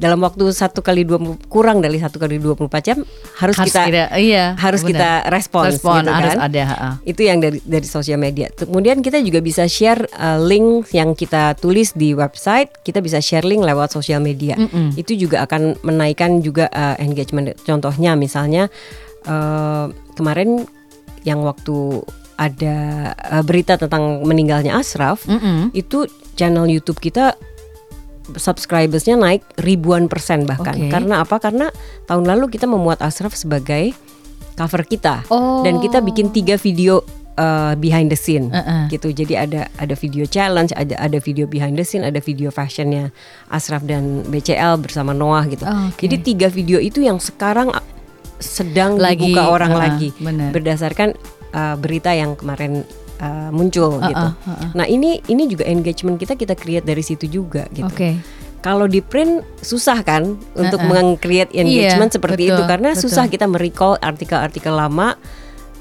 dalam 0.00 0.18
waktu 0.24 0.50
satu 0.50 0.80
kali 0.82 1.06
dua 1.06 1.20
kurang 1.46 1.78
dari 1.78 2.00
satu 2.00 2.18
kali 2.18 2.40
24 2.42 2.68
jam 2.82 2.98
harus, 3.38 3.54
Harus 3.54 3.70
kita 3.70 3.82
iya, 4.18 4.56
harus 4.58 4.82
benar. 4.82 4.90
kita 4.90 5.10
respons, 5.30 5.78
Respon 5.78 6.02
gitu 6.02 6.10
harus 6.10 6.34
kan. 6.34 6.46
ada, 6.48 6.62
ha-ha. 6.66 6.90
Itu 7.06 7.20
yang 7.22 7.38
dari 7.38 7.58
dari 7.62 7.86
sosial 7.86 8.18
media. 8.18 8.50
Kemudian 8.50 8.98
kita 9.04 9.22
juga 9.22 9.38
bisa 9.38 9.68
share 9.70 10.02
uh, 10.18 10.42
link 10.42 10.90
yang 10.90 11.14
kita 11.14 11.54
tulis 11.60 11.94
di 11.94 12.16
website, 12.18 12.72
kita 12.82 12.98
bisa 12.98 13.22
share 13.22 13.46
link 13.46 13.62
lewat 13.62 13.94
sosial 13.94 14.18
media. 14.18 14.58
Itu 14.98 15.14
juga 15.14 15.46
akan 15.46 15.78
menaikkan 15.86 16.42
juga 16.42 16.66
uh, 16.72 16.98
engagement. 16.98 17.54
Contohnya 17.62 18.18
misalnya 18.18 18.66
uh, 19.26 19.86
kemarin 20.18 20.66
yang 21.22 21.46
waktu 21.46 22.02
ada 22.42 22.76
uh, 23.30 23.42
berita 23.46 23.78
tentang 23.78 24.26
meninggalnya 24.26 24.74
Ashraf, 24.74 25.22
Mm-mm. 25.30 25.70
itu 25.76 26.10
channel 26.34 26.66
YouTube 26.66 26.98
kita 26.98 27.38
subscribersnya 28.36 29.18
naik 29.18 29.42
ribuan 29.58 30.06
persen 30.06 30.46
bahkan. 30.46 30.74
Oke. 30.74 30.88
Karena 30.88 31.22
apa? 31.22 31.36
Karena 31.38 31.66
tahun 32.06 32.24
lalu 32.26 32.50
kita 32.50 32.66
memuat 32.66 33.02
Ashraf 33.02 33.34
sebagai 33.34 33.92
cover 34.52 34.84
kita 34.84 35.24
Oh. 35.28 35.64
dan 35.64 35.80
kita 35.80 35.98
bikin 35.98 36.28
tiga 36.28 36.54
video 36.54 37.00
uh, 37.34 37.72
behind 37.74 38.12
the 38.12 38.18
scene 38.18 38.52
Uh-uh. 38.52 38.86
gitu. 38.88 39.10
Jadi 39.10 39.34
ada 39.34 39.66
ada 39.74 39.94
video 39.96 40.28
challenge, 40.28 40.70
ada 40.76 40.94
ada 41.00 41.18
video 41.18 41.48
behind 41.48 41.74
the 41.74 41.84
scene, 41.84 42.04
ada 42.04 42.20
video 42.20 42.52
fashionnya 42.52 43.10
Asraf 43.48 43.82
dan 43.82 44.22
BCL 44.28 44.78
bersama 44.78 45.10
Noah 45.10 45.48
gitu. 45.48 45.64
Oh, 45.64 45.88
oke. 45.88 45.98
Jadi 45.98 46.16
tiga 46.22 46.46
video 46.46 46.78
itu 46.78 47.00
yang 47.00 47.16
sekarang 47.16 47.72
uh, 47.72 47.82
sedang 48.38 48.98
Lagi, 48.98 49.30
dibuka 49.30 49.48
orang 49.48 49.72
uh-uh, 49.72 49.82
lagi 49.82 50.08
benar. 50.18 50.50
berdasarkan 50.50 51.14
uh, 51.54 51.74
berita 51.78 52.10
yang 52.12 52.34
kemarin 52.34 52.82
uh, 53.22 53.50
muncul 53.54 54.02
Uh-uh, 54.02 54.10
gitu. 54.10 54.28
uh-uh. 54.34 54.68
Nah 54.74 54.86
ini 54.90 55.22
ini 55.30 55.46
juga 55.46 55.64
engagement 55.70 56.18
kita 56.18 56.34
kita 56.34 56.58
create 56.58 56.82
dari 56.82 57.00
situ 57.00 57.30
juga 57.30 57.70
gitu. 57.70 57.86
Oke. 57.86 58.18
Kalau 58.62 58.86
di 58.86 59.02
print 59.02 59.42
susah 59.58 60.02
kan 60.06 60.38
untuk 60.54 60.78
Uh-uh. 60.82 60.90
meng-create 60.90 61.50
engagement 61.54 62.10
Iya, 62.10 62.18
seperti 62.18 62.42
betul, 62.46 62.54
itu 62.54 62.62
karena 62.66 62.90
betul. 62.94 63.02
susah 63.06 63.24
kita 63.26 63.46
merecall 63.46 63.98
artikel-artikel 64.02 64.74
lama. 64.74 65.14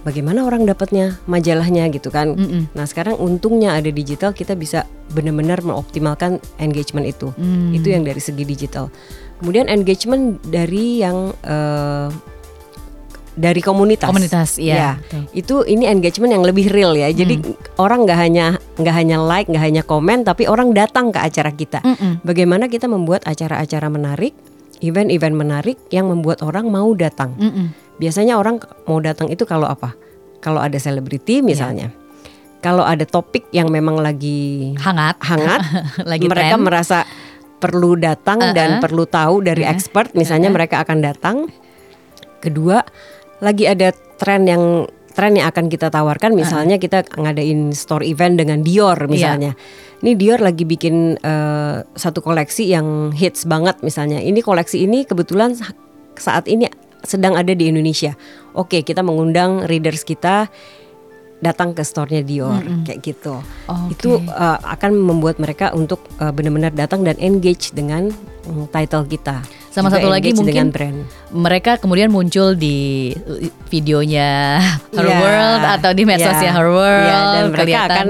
Bagaimana 0.01 0.49
orang 0.49 0.65
dapatnya 0.65 1.21
majalahnya 1.29 1.85
gitu 1.93 2.09
kan. 2.09 2.33
Mm-mm. 2.33 2.73
Nah 2.73 2.89
sekarang 2.89 3.21
untungnya 3.21 3.77
ada 3.77 3.93
digital 3.93 4.33
kita 4.33 4.57
bisa 4.57 4.89
benar-benar 5.13 5.61
mengoptimalkan 5.61 6.41
engagement 6.57 7.05
itu. 7.05 7.29
Hmm. 7.37 7.69
Itu 7.69 7.93
yang 7.93 8.01
dari 8.01 8.17
segi 8.17 8.41
digital. 8.41 8.89
Kemudian 9.37 9.69
engagement 9.69 10.41
dari 10.41 11.05
yang 11.05 11.37
eh, 11.45 12.09
dari 13.31 13.59
komunitas. 13.59 14.07
Komunitas, 14.07 14.59
iya, 14.59 14.75
Ya, 14.75 14.91
betul. 14.97 15.23
itu 15.31 15.55
ini 15.65 15.85
engagement 15.85 16.31
yang 16.31 16.43
lebih 16.43 16.67
real 16.67 16.91
ya. 16.93 17.07
Jadi 17.07 17.39
orang 17.77 18.03
nggak 18.03 18.19
hanya 18.19 18.45
nggak 18.75 18.95
hanya 18.95 19.17
like, 19.17 19.47
nggak 19.47 19.63
hanya 19.63 19.81
komen, 19.81 20.21
tapi 20.21 20.45
orang 20.45 20.71
datang 20.71 21.09
ke 21.09 21.19
acara 21.19 21.49
kita. 21.49 21.79
Mm-mm. 21.79 22.19
Bagaimana 22.21 22.67
kita 22.67 22.85
membuat 22.85 23.23
acara-acara 23.23 23.87
menarik, 23.87 24.35
event-event 24.79 25.31
menarik 25.33 25.77
yang 25.89 26.07
membuat 26.07 26.41
orang 26.41 26.67
mau 26.67 26.91
datang. 26.91 27.31
Mm-mm. 27.35 27.71
Biasanya 27.97 28.35
orang 28.35 28.59
mau 28.83 28.99
datang 28.99 29.27
itu 29.27 29.45
kalau 29.45 29.65
apa? 29.65 29.95
Kalau 30.39 30.57
ada 30.57 30.75
selebriti 30.75 31.39
misalnya. 31.39 31.93
Kalau 32.59 32.81
ada 32.81 33.05
topik 33.05 33.49
yang 33.49 33.69
memang 33.69 33.97
lagi 33.97 34.73
Hangat. 34.77 35.17
hangat, 35.17 35.61
Lagi 36.11 36.29
mereka 36.29 36.57
tren. 36.57 36.61
merasa 36.61 36.97
perlu 37.57 37.93
datang 37.93 38.53
dan 38.53 38.77
Uh-uh. 38.77 38.81
perlu 38.81 39.05
tahu 39.05 39.41
dari 39.41 39.61
Uh-uh. 39.61 39.73
expert, 39.73 40.13
misalnya 40.13 40.49
mereka 40.49 40.81
akan 40.81 40.97
datang. 40.99 41.37
Kedua, 42.37 42.81
lagi 43.41 43.65
ada 43.65 43.91
tren 44.21 44.45
yang 44.45 44.85
tren 45.11 45.35
yang 45.35 45.51
akan 45.51 45.67
kita 45.67 45.91
tawarkan, 45.91 46.31
misalnya 46.31 46.79
kita 46.79 47.03
ngadain 47.19 47.75
store 47.75 48.07
event 48.07 48.39
dengan 48.39 48.63
Dior 48.63 48.95
misalnya. 49.11 49.53
Ini 50.01 50.15
Dior 50.15 50.39
lagi 50.39 50.63
bikin 50.63 51.19
eh, 51.19 51.75
satu 51.83 52.23
koleksi 52.23 52.71
yang 52.71 53.11
hits 53.11 53.43
banget 53.43 53.83
misalnya. 53.83 54.23
Ini 54.23 54.39
koleksi 54.39 54.87
ini 54.87 55.03
kebetulan 55.03 55.53
sa- 55.53 55.75
saat 56.15 56.47
ini 56.47 56.65
sedang 57.03 57.35
ada 57.35 57.51
di 57.51 57.67
Indonesia. 57.67 58.15
Oke, 58.55 58.81
kita 58.87 59.03
mengundang 59.03 59.67
readers 59.67 60.07
kita 60.07 60.47
datang 61.41 61.73
ke 61.73 61.81
store-nya 61.81 62.21
Dior 62.21 62.61
kayak 62.85 63.01
gitu. 63.01 63.41
Oke. 63.65 63.97
Itu 63.97 64.09
uh, 64.21 64.57
akan 64.61 64.93
membuat 64.93 65.41
mereka 65.41 65.73
untuk 65.73 66.05
uh, 66.21 66.29
benar-benar 66.29 66.71
datang 66.71 67.01
dan 67.01 67.17
engage 67.17 67.73
dengan 67.73 68.13
mm, 68.45 68.69
title 68.69 69.09
kita. 69.09 69.41
Sama 69.71 69.87
Juga 69.87 70.03
satu 70.03 70.07
lagi 70.11 70.35
mungkin 70.35 70.67
brand. 70.67 70.99
mereka 71.31 71.79
kemudian 71.79 72.11
muncul 72.11 72.53
di 72.53 73.15
videonya 73.67 74.59
Her 74.91 75.07
Iya, 75.07 75.15
World 75.17 75.63
atau 75.79 75.91
di 75.95 76.03
medsosnya 76.03 76.43
iya, 76.43 76.53
Her 76.53 76.69
World 76.69 77.07
iya, 77.07 77.19
dan 77.23 77.43
mereka 77.47 77.61
kelihatan 77.63 77.87
akan 77.87 78.07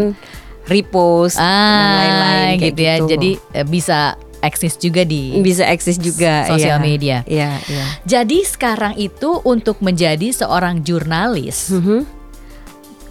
repost 0.66 1.38
dan 1.38 1.46
ah 1.46 1.94
lain-lain 1.96 2.46
kayak 2.58 2.62
gitu 2.66 2.82
ya. 2.82 2.96
Jadi 3.08 3.30
eh, 3.54 3.66
bisa 3.66 4.00
eksis 4.42 4.74
juga 4.76 5.06
di 5.06 5.38
bisa 5.40 5.64
eksis 5.64 5.98
juga 5.98 6.50
Sosial 6.50 6.78
iya. 6.78 6.84
media. 6.84 7.18
Iya, 7.24 7.52
iya. 7.62 7.86
Jadi 8.04 8.42
sekarang 8.42 8.98
itu 8.98 9.38
untuk 9.44 9.78
menjadi 9.80 10.34
seorang 10.34 10.82
jurnalis 10.82 11.70
Mhm. 11.70 12.02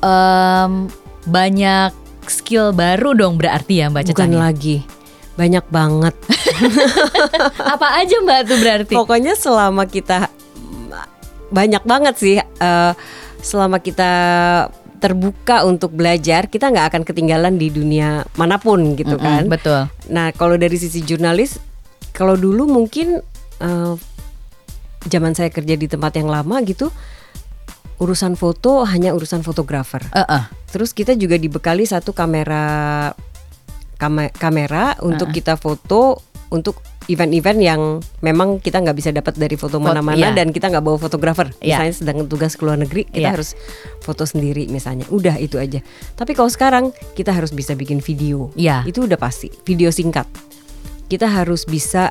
em, 0.00 0.72
banyak 1.22 1.90
skill 2.26 2.72
baru 2.72 3.14
dong 3.14 3.36
berarti 3.36 3.78
ya 3.78 3.86
Mbak 3.86 4.10
Bukan 4.10 4.30
lagi. 4.34 4.76
Banyak 5.38 5.64
banget. 5.70 6.14
Apa 7.74 8.02
aja 8.02 8.16
Mbak 8.22 8.40
tuh 8.46 8.58
berarti? 8.58 8.94
Pokoknya 8.94 9.34
selama 9.38 9.86
kita 9.86 10.30
banyak 11.50 11.82
banget 11.82 12.14
sih 12.14 12.36
eh, 12.38 12.92
selama 13.42 13.82
kita 13.82 14.12
terbuka 15.00 15.64
untuk 15.64 15.96
belajar, 15.96 16.46
kita 16.46 16.68
nggak 16.68 16.86
akan 16.92 17.02
ketinggalan 17.08 17.56
di 17.56 17.72
dunia 17.72 18.22
mana 18.36 18.60
pun 18.60 18.94
gitu 18.94 19.16
Mm-mm, 19.16 19.24
kan. 19.24 19.42
Betul. 19.48 19.80
Nah, 20.12 20.28
kalau 20.36 20.60
dari 20.60 20.76
sisi 20.76 21.00
jurnalis, 21.00 21.56
kalau 22.12 22.36
dulu 22.36 22.68
mungkin 22.68 23.24
eh, 23.64 23.94
zaman 25.08 25.32
saya 25.32 25.48
kerja 25.48 25.74
di 25.80 25.88
tempat 25.88 26.20
yang 26.20 26.28
lama 26.28 26.60
gitu, 26.68 26.92
urusan 27.96 28.36
foto 28.36 28.84
hanya 28.84 29.16
urusan 29.16 29.40
fotografer. 29.40 30.04
Eh, 30.12 30.20
eh. 30.20 30.44
Terus 30.68 30.92
kita 30.92 31.16
juga 31.16 31.40
dibekali 31.40 31.88
satu 31.88 32.12
kamera 32.12 33.08
kame- 34.00 34.32
kamera 34.32 34.96
untuk 35.04 35.28
kita 35.30 35.54
foto 35.54 36.24
untuk 36.50 36.80
event-event 37.06 37.58
yang 37.58 37.80
memang 38.22 38.58
kita 38.58 38.82
nggak 38.82 38.96
bisa 38.98 39.10
dapat 39.10 39.38
dari 39.38 39.54
foto 39.54 39.78
Fot- 39.78 39.86
mana-mana 39.86 40.30
iya. 40.30 40.34
dan 40.34 40.50
kita 40.50 40.66
nggak 40.66 40.82
bawa 40.82 40.98
fotografer. 40.98 41.50
Iya. 41.62 41.78
Misalnya 41.78 41.94
sedang 41.94 42.18
tugas 42.26 42.58
ke 42.58 42.62
luar 42.62 42.78
negeri, 42.78 43.06
kita 43.06 43.22
Iya. 43.22 43.34
harus 43.38 43.54
foto 44.02 44.26
sendiri 44.26 44.66
misalnya. 44.66 45.06
Udah 45.10 45.38
itu 45.38 45.58
aja. 45.58 45.78
Tapi 46.14 46.34
kalau 46.34 46.50
sekarang 46.50 46.84
kita 47.14 47.30
harus 47.30 47.54
bisa 47.54 47.74
bikin 47.74 48.02
video. 48.02 48.50
Iya. 48.54 48.82
Itu 48.82 49.06
udah 49.06 49.18
pasti. 49.18 49.50
Video 49.62 49.90
singkat. 49.94 50.26
Kita 51.06 51.26
harus 51.26 51.66
bisa 51.66 52.10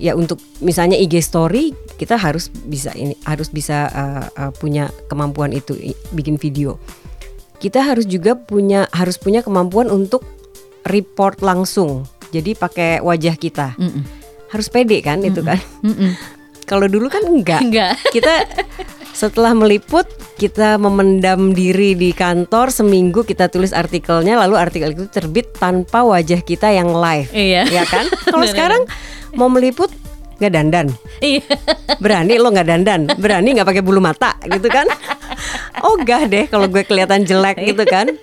ya 0.00 0.16
untuk 0.16 0.40
misalnya 0.64 0.96
IG 0.96 1.20
story 1.20 1.76
kita 2.00 2.16
harus 2.16 2.48
bisa 2.48 2.88
ini 2.96 3.12
harus 3.28 3.52
bisa 3.52 3.84
uh, 3.92 4.24
uh, 4.32 4.50
punya 4.56 4.88
kemampuan 5.06 5.52
itu 5.52 5.76
bikin 6.10 6.40
video. 6.40 6.78
Kita 7.60 7.84
harus 7.84 8.08
juga 8.08 8.34
punya 8.34 8.88
harus 8.90 9.20
punya 9.20 9.44
kemampuan 9.44 9.92
untuk 9.92 10.24
report 10.86 11.42
langsung. 11.44 12.06
Jadi 12.30 12.54
pakai 12.54 13.02
wajah 13.02 13.34
kita. 13.34 13.74
Mm-mm. 13.76 14.02
Harus 14.50 14.70
pede 14.70 15.02
kan 15.02 15.20
itu 15.22 15.42
kan. 15.42 15.58
Mm-mm. 15.82 16.14
Kalau 16.66 16.86
dulu 16.86 17.10
kan 17.10 17.26
enggak. 17.26 17.66
Enggak. 17.66 17.98
Kita 18.14 18.46
setelah 19.10 19.52
meliput 19.52 20.06
kita 20.38 20.80
memendam 20.80 21.52
diri 21.52 21.92
di 21.98 22.14
kantor 22.14 22.72
seminggu 22.72 23.26
kita 23.26 23.52
tulis 23.52 23.74
artikelnya 23.74 24.38
lalu 24.40 24.56
artikel 24.56 24.96
itu 24.96 25.04
terbit 25.10 25.50
tanpa 25.58 26.00
wajah 26.06 26.40
kita 26.40 26.72
yang 26.72 26.94
live. 26.94 27.28
Iya. 27.34 27.68
Ya 27.68 27.84
kan? 27.84 28.06
Kalau 28.32 28.46
sekarang 28.46 28.86
mau 29.36 29.50
meliput 29.50 29.90
nggak 30.40 30.52
dandan. 30.56 30.86
Iya. 31.20 31.44
Berani 32.00 32.40
lo 32.40 32.48
nggak 32.48 32.68
dandan, 32.72 33.00
berani 33.20 33.60
nggak 33.60 33.68
pakai 33.68 33.84
bulu 33.84 34.00
mata 34.00 34.40
gitu 34.48 34.72
kan? 34.72 34.88
Ogah 35.92 36.24
deh 36.28 36.48
kalau 36.48 36.64
gue 36.68 36.80
kelihatan 36.84 37.28
jelek 37.28 37.60
gitu 37.60 37.84
kan? 37.84 38.16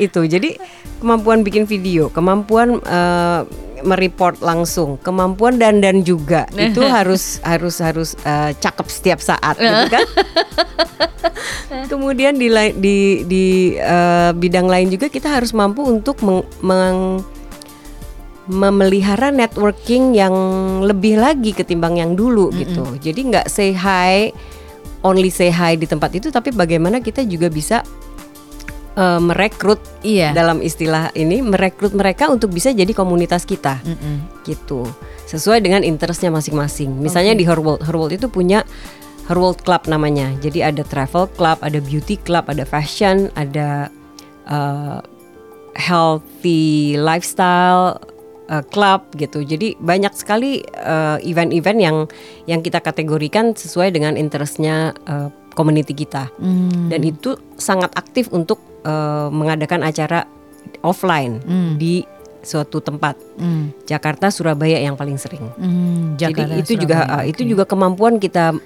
Itu. 0.00 0.24
Jadi 0.24 0.56
kemampuan 1.04 1.44
bikin 1.44 1.68
video, 1.68 2.08
kemampuan 2.08 2.80
eh, 2.80 3.40
mereport 3.84 4.40
langsung, 4.40 4.96
kemampuan 5.00 5.60
dandan 5.60 6.00
juga. 6.00 6.48
Itu 6.56 6.80
harus 6.84 7.38
harus 7.44 7.76
harus 7.80 8.16
eh, 8.24 8.56
cakep 8.56 8.86
setiap 8.88 9.20
saat 9.20 9.56
gitu 9.60 9.86
kan? 9.92 10.04
Kemudian 11.92 12.40
di 12.40 12.48
di 12.80 12.96
di 13.28 13.46
eh, 13.76 14.30
bidang 14.32 14.66
lain 14.68 14.88
juga 14.88 15.12
kita 15.12 15.28
harus 15.28 15.52
mampu 15.52 15.84
untuk 15.84 16.20
meng- 16.24 16.48
meng- 16.64 17.22
memelihara 18.50 19.30
networking 19.30 20.10
yang 20.10 20.34
lebih 20.82 21.22
lagi 21.22 21.54
ketimbang 21.54 22.02
yang 22.02 22.18
dulu 22.18 22.50
gitu. 22.50 22.82
Jadi 22.98 23.20
nggak 23.30 23.46
say 23.46 23.70
hi, 23.70 24.34
only 25.06 25.30
say 25.30 25.54
hi 25.54 25.78
di 25.78 25.86
tempat 25.86 26.10
itu, 26.18 26.34
tapi 26.34 26.50
bagaimana 26.50 26.98
kita 26.98 27.22
juga 27.22 27.46
bisa 27.46 27.86
eh, 29.00 29.20
merekrut 29.20 29.80
Iya. 30.04 30.36
dalam 30.36 30.60
istilah 30.60 31.08
ini 31.16 31.40
merekrut 31.40 31.96
mereka 31.96 32.28
untuk 32.28 32.52
bisa 32.52 32.68
jadi 32.70 32.92
komunitas 32.92 33.48
kita 33.48 33.80
Mm-mm. 33.80 34.44
gitu. 34.44 34.84
Sesuai 35.24 35.64
dengan 35.64 35.80
interestnya 35.80 36.28
masing-masing. 36.28 37.00
Misalnya 37.00 37.32
di 37.32 37.48
Herworld, 37.48 37.80
Herworld 37.86 38.12
itu 38.12 38.28
punya 38.28 38.60
Herworld 39.30 39.62
Club 39.62 39.86
namanya. 39.86 40.34
Jadi 40.42 40.58
ada 40.58 40.82
travel 40.82 41.30
club, 41.38 41.56
ada 41.62 41.78
beauty 41.78 42.18
club, 42.18 42.50
ada 42.50 42.66
fashion, 42.66 43.30
ada 43.38 43.86
eh, 44.50 44.98
healthy 45.78 46.98
lifestyle 46.98 48.02
eh, 48.50 48.64
club 48.74 49.06
gitu. 49.14 49.46
Jadi 49.46 49.78
banyak 49.78 50.10
sekali 50.18 50.66
event-event 51.22 51.78
yang 51.78 51.96
yang 52.50 52.60
kita 52.60 52.82
kategorikan 52.82 53.54
sesuai 53.54 53.94
dengan 53.94 54.18
interestnya 54.18 54.90
eh, 55.06 55.30
community 55.54 55.92
kita. 55.92 56.30
Hmm. 56.38 56.88
Dan 56.88 57.04
itu 57.06 57.36
sangat 57.58 57.92
aktif 57.98 58.30
untuk 58.32 58.58
eh, 58.80 59.28
mengadakan 59.28 59.84
acara 59.84 60.24
offline 60.80 61.40
Hmm. 61.44 61.76
di 61.76 62.04
suatu 62.40 62.80
tempat. 62.80 63.20
Hmm. 63.36 63.72
Jakarta, 63.84 64.32
Surabaya 64.32 64.80
yang 64.80 64.96
paling 64.96 65.20
sering. 65.20 65.44
Hmm. 65.60 66.16
Jakarta, 66.16 66.56
Jadi 66.56 66.64
itu 66.64 66.72
juga 66.80 66.98
uh, 67.04 67.24
itu 67.28 67.42
juga 67.44 67.68
kemampuan 67.68 68.16
kita 68.16 68.56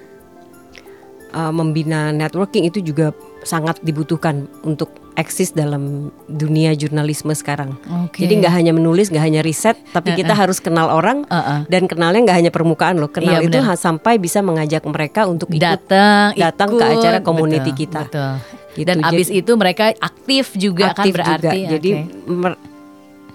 uh, 1.34 1.52
membina 1.52 2.14
networking 2.14 2.70
itu 2.70 2.78
juga 2.78 3.10
sangat 3.42 3.82
dibutuhkan 3.82 4.46
untuk 4.62 5.03
eksis 5.14 5.50
dalam 5.50 6.08
dunia 6.26 6.72
jurnalisme 6.72 7.30
sekarang. 7.30 7.78
Oke. 8.02 8.18
Jadi 8.20 8.34
nggak 8.36 8.50
hanya 8.52 8.72
menulis, 8.72 9.08
nggak 9.08 9.22
hanya 9.22 9.40
riset, 9.40 9.78
tapi 9.88 10.12
kita 10.12 10.32
harus 10.32 10.58
kenal 10.58 10.88
orang 10.88 11.22
Uh-uh. 11.24 11.62
dan 11.64 11.86
kenalnya 11.86 12.20
nggak 12.20 12.36
hanya 12.36 12.50
permukaan 12.50 12.98
loh. 12.98 13.06
Kenal 13.06 13.38
Iya, 13.38 13.46
itu 13.46 13.56
benar. 13.56 13.70
ha- 13.70 13.80
sampai 13.80 14.16
bisa 14.16 14.38
mengajak 14.40 14.82
mereka 14.84 15.24
untuk 15.24 15.48
ikut 15.48 15.62
datang 15.62 16.34
datang 16.34 16.68
ke 16.68 16.82
ikut. 16.82 16.94
acara 16.96 17.18
community 17.20 17.70
Betul, 17.70 17.80
kita. 17.80 18.00
betul. 18.04 18.32
Gitu. 18.74 18.86
dan 18.90 18.98
abis 19.00 19.26
Jadi- 19.28 19.38
itu 19.38 19.52
mereka 19.54 19.84
aktif 19.94 20.44
juga 20.52 20.90
kan 20.90 21.06
aktif 21.06 21.14
berarti 21.14 21.46
juga. 21.62 21.70
Jadi 21.70 21.90
mer- 22.26 22.60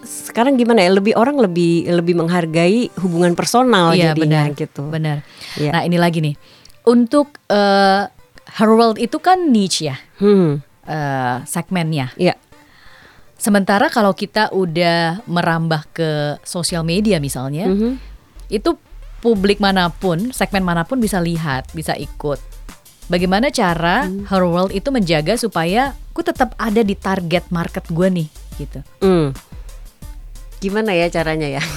sekarang 0.02 0.56
gimana 0.56 0.80
ya? 0.82 0.92
Lebih 0.92 1.14
orang 1.14 1.38
lebih 1.38 1.88
lebih 1.88 2.12
menghargai 2.14 2.92
hubungan 2.98 3.32
personal 3.34 3.92
Iya, 3.92 4.12
jadinya 4.12 4.44
benar. 4.46 4.58
gitu. 4.58 4.84
benar 4.86 5.18
Iya. 5.56 5.72
nah 5.72 5.82
ini 5.82 5.96
lagi 5.96 6.20
nih 6.20 6.36
untuk 6.84 7.40
eh, 7.46 8.04
her 8.54 8.70
world 8.70 8.98
itu 8.98 9.16
kan 9.18 9.48
niche 9.48 9.86
ya 9.86 9.96
Hmm, 10.18 10.60
eh, 10.90 11.46
segmennya 11.46 12.10
ya. 12.16 12.34
sementara 13.36 13.88
kalau 13.88 14.12
kita 14.12 14.50
udah 14.50 15.22
merambah 15.24 15.86
ke 15.94 16.10
sosial 16.42 16.82
media 16.82 17.22
misalnya 17.22 17.70
Mhm. 17.70 18.02
itu 18.50 18.74
publik 19.20 19.62
mana 19.62 19.88
pun 19.88 20.32
segmen 20.32 20.66
mana 20.66 20.84
pun 20.84 20.98
bisa 20.98 21.22
lihat 21.22 21.70
bisa 21.72 21.94
ikut 21.94 22.42
Bagaimana 23.10 23.50
cara 23.50 24.06
Hmm. 24.06 24.30
Her 24.30 24.46
World 24.46 24.70
itu 24.70 24.94
menjaga 24.94 25.34
supaya 25.34 25.98
aku 26.14 26.22
tetap 26.22 26.54
ada 26.62 26.86
di 26.86 26.94
target 26.94 27.50
market 27.50 27.82
gue 27.90 28.06
nih 28.06 28.28
gitu. 28.56 28.86
Hmm. 29.02 29.34
Gimana 30.62 30.94
ya 30.94 31.10
caranya 31.10 31.50
ya? 31.50 31.64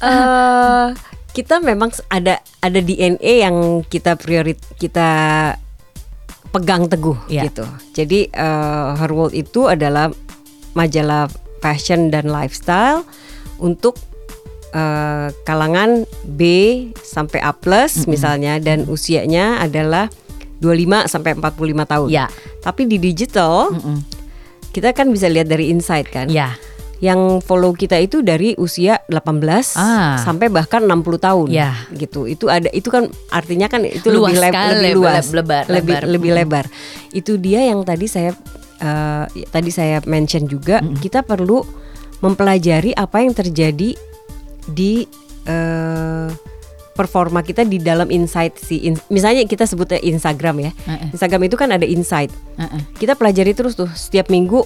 Eh, 0.00 0.86
kita 1.32 1.60
memang 1.60 1.92
ada 2.08 2.40
ada 2.60 2.78
DNA 2.80 3.44
yang 3.44 3.84
kita 3.84 4.16
priorit 4.16 4.56
kita 4.80 5.08
pegang 6.48 6.86
teguh 6.86 7.16
Iya. 7.26 7.48
gitu. 7.48 7.64
Jadi 7.92 8.28
eh, 8.28 8.88
Her 8.94 9.10
World 9.10 9.32
itu 9.32 9.66
adalah 9.66 10.10
majalah 10.72 11.26
fashion 11.58 12.08
dan 12.08 12.28
lifestyle 12.28 13.02
untuk 13.56 13.96
eh, 14.70 15.28
kalangan 15.42 16.04
B 16.24 16.40
sampai 16.96 17.40
A 17.40 17.50
plus 17.50 18.04
misalnya 18.06 18.58
dan 18.58 18.84
usianya 18.86 19.58
adalah 19.58 20.06
25 20.58 21.06
sampai 21.06 21.36
45 21.36 21.52
tahun. 21.84 22.08
Ya, 22.08 22.26
Tapi 22.60 22.88
di 22.88 22.96
digital 22.96 23.72
mm-mm. 23.72 24.00
kita 24.70 24.92
kan 24.92 25.08
bisa 25.08 25.28
lihat 25.28 25.46
dari 25.46 25.68
insight 25.68 26.08
kan. 26.08 26.28
ya, 26.28 26.56
Yang 26.98 27.20
follow 27.42 27.70
kita 27.70 27.96
itu 27.96 28.20
dari 28.20 28.56
usia 28.56 29.04
18 29.04 29.76
Ah. 29.76 30.16
sampai 30.18 30.48
bahkan 30.48 30.80
60 30.80 31.18
tahun. 31.18 31.48
Ya. 31.48 31.76
Gitu. 31.90 32.24
Itu 32.26 32.48
ada 32.48 32.68
itu 32.70 32.88
kan 32.88 33.04
artinya 33.28 33.66
kan 33.66 33.82
itu 33.82 34.08
Luas 34.08 34.32
lebih 34.32 34.48
lebih 34.48 34.80
leb- 34.82 34.96
luas, 34.96 35.26
lebar, 35.28 35.64
lebih 35.66 35.92
lebar. 35.92 36.02
lebih 36.06 36.30
Mm. 36.30 36.36
lebar. 36.38 36.64
Itu 37.10 37.32
dia 37.36 37.60
yang 37.62 37.82
tadi 37.82 38.06
saya 38.06 38.32
eh, 38.76 39.24
tadi 39.46 39.68
saya 39.68 40.00
mention 40.04 40.44
juga 40.44 40.80
kita 40.96 41.20
perlu 41.20 41.64
mempelajari 42.18 42.92
apa 42.92 43.20
yang 43.20 43.32
terjadi 43.32 43.92
di 44.66 44.92
eh, 45.44 46.28
performa 46.92 47.40
kita 47.40 47.62
di 47.62 47.76
dalam 47.76 48.08
insight 48.08 48.56
si 48.56 48.82
in- 48.82 49.04
misalnya 49.06 49.44
kita 49.44 49.62
sebutnya 49.62 50.00
Instagram 50.02 50.56
ya. 50.58 50.72
Uh-uh. 50.82 51.12
Instagram 51.12 51.44
itu 51.44 51.54
kan 51.54 51.68
ada 51.68 51.84
insight 51.84 52.32
Uh-uh. 52.56 52.80
kita 52.96 53.12
pelajari 53.12 53.52
terus 53.52 53.72
tuh 53.74 53.88
setiap 53.90 54.26
minggu 54.26 54.64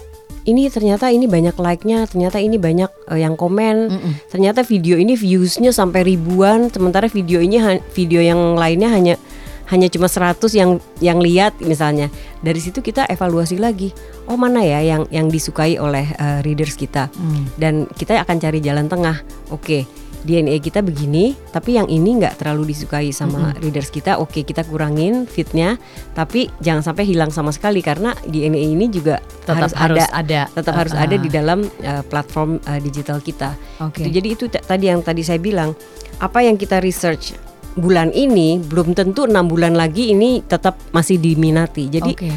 ini 0.50 0.66
ternyata 0.66 1.08
ini 1.14 1.30
banyak 1.30 1.54
like-nya, 1.54 2.10
ternyata 2.10 2.42
ini 2.42 2.58
banyak 2.58 2.90
eh, 3.14 3.22
yang 3.22 3.38
komen, 3.38 3.76
Mm-mm. 3.88 4.12
ternyata 4.28 4.66
video 4.66 4.98
ini 4.98 5.14
views-nya 5.14 5.70
sampai 5.70 6.02
ribuan, 6.02 6.68
sementara 6.68 7.06
video 7.06 7.38
ini 7.38 7.62
video 7.94 8.18
yang 8.18 8.58
lainnya 8.58 8.90
hanya 8.90 9.14
hanya 9.70 9.86
cuma 9.86 10.10
100 10.10 10.42
yang 10.50 10.82
yang 10.98 11.22
lihat 11.22 11.62
misalnya. 11.62 12.10
Dari 12.42 12.58
situ 12.58 12.82
kita 12.82 13.06
evaluasi 13.06 13.54
lagi. 13.62 13.94
Oh, 14.26 14.34
mana 14.34 14.66
ya 14.66 14.82
yang 14.82 15.06
yang 15.14 15.30
disukai 15.30 15.78
oleh 15.78 16.10
eh, 16.10 16.42
readers 16.42 16.74
kita. 16.74 17.06
Hmm. 17.14 17.46
Dan 17.54 17.86
kita 17.86 18.18
akan 18.26 18.36
cari 18.42 18.58
jalan 18.58 18.90
tengah. 18.90 19.22
Oke, 19.54 19.86
DNA 20.22 20.60
kita 20.60 20.84
begini, 20.84 21.32
tapi 21.50 21.80
yang 21.80 21.88
ini 21.88 22.20
nggak 22.20 22.40
terlalu 22.40 22.70
disukai 22.70 23.08
sama 23.10 23.56
readers 23.58 23.88
kita. 23.88 24.20
Oke, 24.20 24.44
kita 24.44 24.62
kurangin 24.62 25.24
fitnya, 25.24 25.80
tapi 26.12 26.52
jangan 26.60 26.84
sampai 26.84 27.08
hilang 27.08 27.32
sama 27.32 27.50
sekali 27.50 27.80
karena 27.80 28.12
DNA 28.24 28.76
ini 28.76 28.86
juga 28.88 29.18
Tetap 29.44 29.56
harus, 29.56 29.72
harus 29.74 29.98
ada, 30.04 30.06
ada. 30.14 30.40
tetap 30.52 30.74
harus 30.76 30.94
Ah. 30.94 31.04
ada 31.08 31.16
di 31.16 31.28
dalam 31.32 31.64
uh, 31.64 32.02
platform 32.04 32.60
uh, 32.68 32.78
digital 32.78 33.18
kita. 33.18 33.56
Oke. 33.80 34.04
Gitu. 34.04 34.20
Jadi 34.20 34.28
itu 34.28 34.44
tadi 34.46 34.84
yang 34.86 35.00
tadi 35.00 35.24
saya 35.24 35.40
bilang, 35.40 35.72
apa 36.20 36.44
yang 36.44 36.60
kita 36.60 36.78
research 36.84 37.34
bulan 37.78 38.10
ini 38.10 38.58
belum 38.58 38.92
tentu 38.98 39.30
enam 39.30 39.46
bulan 39.46 39.78
lagi 39.78 40.10
ini 40.12 40.42
tetap 40.44 40.76
masih 40.90 41.16
diminati. 41.22 41.86
Jadi 41.86 42.12
Oke. 42.18 42.30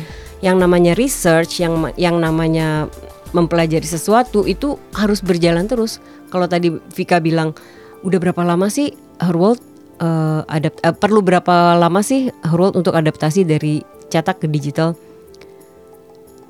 yang 0.46 0.62
namanya 0.62 0.94
research, 0.94 1.60
yang 1.60 1.90
yang 1.98 2.22
namanya 2.22 2.88
mempelajari 3.34 3.84
sesuatu 3.84 4.46
itu 4.46 4.78
harus 4.92 5.20
berjalan 5.20 5.66
terus. 5.66 5.98
Kalau 6.30 6.46
tadi 6.46 6.70
Vika 6.90 7.18
bilang 7.18 7.54
udah 8.02 8.20
berapa 8.20 8.42
lama 8.42 8.68
sih 8.68 8.90
Her 9.18 9.34
World 9.34 9.62
eh, 9.96 10.42
adapt- 10.48 10.82
eh, 10.82 10.92
perlu 10.92 11.20
berapa 11.20 11.52
lama 11.74 12.00
sih 12.00 12.30
Her 12.32 12.56
World 12.56 12.76
untuk 12.76 12.94
adaptasi 12.94 13.44
dari 13.44 13.82
cetak 14.08 14.40
ke 14.40 14.48
digital? 14.48 14.94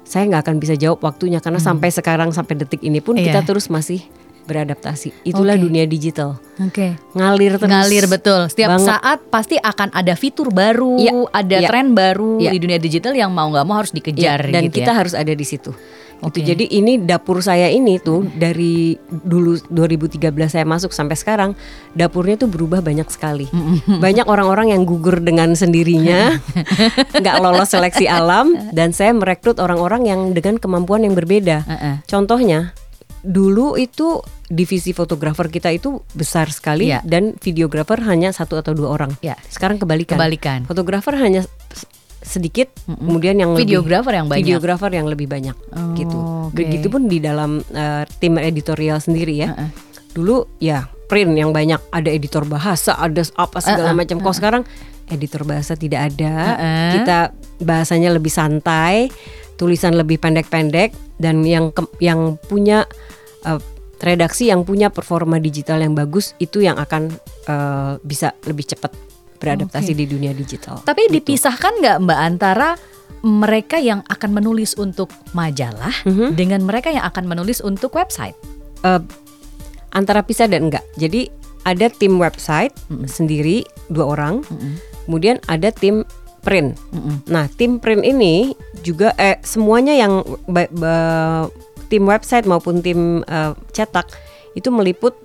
Saya 0.04 0.28
nggak 0.28 0.44
akan 0.44 0.56
bisa 0.58 0.76
jawab 0.76 1.02
waktunya 1.02 1.40
karena 1.40 1.58
sampai 1.58 1.90
sekarang 1.90 2.30
sampai 2.30 2.54
detik 2.56 2.82
ini 2.82 3.00
pun 3.00 3.16
Hmm. 3.16 3.24
Iya. 3.24 3.40
kita 3.40 3.50
terus 3.50 3.66
masih 3.68 4.04
beradaptasi. 4.44 5.26
Itulah 5.26 5.56
Oke. 5.56 5.64
dunia 5.64 5.86
digital. 5.88 6.38
Oke. 6.60 6.96
Ngalir 7.16 7.58
terus. 7.58 7.72
Ngalir 7.72 8.06
betul. 8.08 8.42
Setiap 8.52 8.78
banget. 8.78 8.88
saat 8.88 9.20
pasti 9.28 9.56
akan 9.58 9.90
ada 9.92 10.14
fitur 10.14 10.54
baru, 10.54 11.00
Iya, 11.00 11.12
ada 11.32 11.58
iya. 11.60 11.70
tren 11.72 11.96
baru 11.96 12.38
Iya. 12.40 12.52
di 12.54 12.60
dunia 12.60 12.80
digital 12.80 13.14
yang 13.16 13.32
mau 13.34 13.50
nggak 13.50 13.66
mau 13.66 13.80
harus 13.82 13.92
dikejar 13.92 14.52
dan 14.52 14.68
gitu 14.70 14.84
kita 14.84 14.92
ya. 14.94 14.98
harus 15.00 15.14
ada 15.16 15.34
di 15.34 15.46
situ. 15.46 15.72
Gitu. 16.24 16.40
Oke. 16.40 16.40
Jadi 16.40 16.72
ini 16.72 16.96
dapur 17.04 17.44
saya 17.44 17.68
ini 17.68 18.00
tuh 18.00 18.24
dari 18.24 18.96
dulu 19.12 19.60
2013 19.68 20.24
saya 20.48 20.64
masuk 20.64 20.96
sampai 20.96 21.20
sekarang 21.20 21.52
dapurnya 21.92 22.40
tuh 22.40 22.48
berubah 22.48 22.80
banyak 22.80 23.12
sekali. 23.12 23.52
Banyak 24.00 24.24
orang-orang 24.32 24.72
yang 24.72 24.88
gugur 24.88 25.20
dengan 25.20 25.52
sendirinya, 25.52 26.40
nggak 27.20 27.36
lolos 27.44 27.76
seleksi 27.76 28.08
alam 28.08 28.56
dan 28.72 28.96
saya 28.96 29.12
merekrut 29.12 29.60
orang-orang 29.60 30.08
yang 30.08 30.20
dengan 30.32 30.64
kemampuan 30.64 31.04
yang 31.04 31.12
berbeda. 31.12 31.68
Heeh. 31.68 31.96
Contohnya 32.08 32.72
dulu 33.24 33.80
itu 33.80 34.20
divisi 34.46 34.92
fotografer 34.92 35.48
kita 35.48 35.72
itu 35.72 36.04
besar 36.12 36.52
sekali 36.52 36.92
Iya. 36.92 37.00
dan 37.02 37.34
videografer 37.40 38.04
hanya 38.04 38.30
satu 38.30 38.60
atau 38.60 38.76
dua 38.76 38.92
orang. 38.92 39.16
Ya. 39.24 39.40
Sekarang 39.48 39.80
kebalikan. 39.80 40.20
Kebalikan. 40.20 40.60
Fotografer 40.68 41.16
hanya 41.18 41.48
sedikit, 42.20 42.72
kemudian 42.88 43.36
yang 43.36 43.52
lebih- 43.52 43.68
Videografer 43.68 44.16
yang 44.16 44.28
banyak. 44.28 44.44
Videografer 44.44 44.92
yang 44.92 45.08
lebih 45.08 45.28
banyak, 45.28 45.56
Oh, 45.72 45.92
gitu. 45.92 46.18
oke. 46.48 46.56
Begitupun 46.56 47.08
di 47.08 47.20
dalam 47.20 47.60
eh, 47.66 48.04
tim 48.18 48.40
editorial 48.40 49.00
sendiri 49.00 49.36
ya. 49.36 49.52
Heeh. 49.52 49.70
Dulu 50.14 50.60
ya 50.60 50.88
print 51.08 51.36
yang 51.36 51.52
banyak, 51.52 51.80
ada 51.90 52.10
editor 52.10 52.44
bahasa, 52.44 52.96
ada 52.96 53.24
apa 53.36 53.60
segala 53.60 53.92
Uh-uh, 53.92 53.98
macam. 53.98 54.24
Kalau 54.24 54.32
sekarang 54.32 54.64
editor 55.06 55.44
bahasa 55.44 55.76
tidak 55.76 56.16
ada, 56.16 56.34
Uh-uh. 56.56 56.92
kita 56.96 57.18
bahasanya 57.60 58.10
lebih 58.10 58.32
santai, 58.32 59.12
tulisan 59.56 59.94
lebih 59.94 60.18
pendek-pendek 60.18 60.92
dan 61.18 61.42
yang 61.42 61.70
ke- 61.70 61.90
yang 61.98 62.36
punya 62.42 62.86
eh, 63.44 63.60
redaksi 64.00 64.48
yang 64.48 64.64
punya 64.64 64.88
performa 64.88 65.38
digital 65.38 65.80
yang 65.80 65.94
bagus 65.94 66.36
itu 66.38 66.60
yang 66.60 66.76
akan 66.76 67.12
eh, 67.44 67.94
bisa 68.00 68.32
lebih 68.44 68.64
cepat 68.66 68.92
beradaptasi 69.38 69.92
Oke. 69.92 70.00
di 70.00 70.06
dunia 70.08 70.32
digital. 70.32 70.80
Tapi 70.82 71.08
Gitu. 71.08 71.20
dipisahkan 71.20 71.74
nggak 71.80 71.98
Mbak 72.02 72.20
antara 72.22 72.70
mereka 73.22 73.76
yang 73.76 74.04
akan 74.06 74.32
menulis 74.34 74.76
untuk 74.76 75.08
majalah 75.32 75.92
Mhm. 76.04 76.32
dengan 76.34 76.64
mereka 76.64 76.88
yang 76.88 77.04
akan 77.04 77.24
menulis 77.26 77.60
untuk 77.60 77.92
website? 77.94 78.36
Eh, 78.82 79.00
antara 79.92 80.24
pisah 80.24 80.48
dan 80.48 80.68
enggak. 80.68 80.84
Jadi 80.96 81.28
ada 81.64 81.88
tim 81.88 82.16
website 82.18 82.76
sendiri 83.06 83.64
dua 83.88 84.12
orang, 84.12 84.44
kemudian 85.04 85.40
ada 85.46 85.70
tim 85.70 86.04
print. 86.40 86.76
Mm-mm. 86.92 87.24
Nah 87.26 87.48
tim 87.50 87.80
print 87.80 88.04
ini 88.04 88.52
juga 88.84 89.16
eh 89.16 89.40
semuanya 89.42 89.96
yang 89.96 90.22
tim 91.88 92.04
website 92.04 92.44
maupun 92.44 92.84
tim 92.84 93.24
eh, 93.24 93.56
cetak 93.72 94.12
itu 94.60 94.68
meliput 94.70 95.16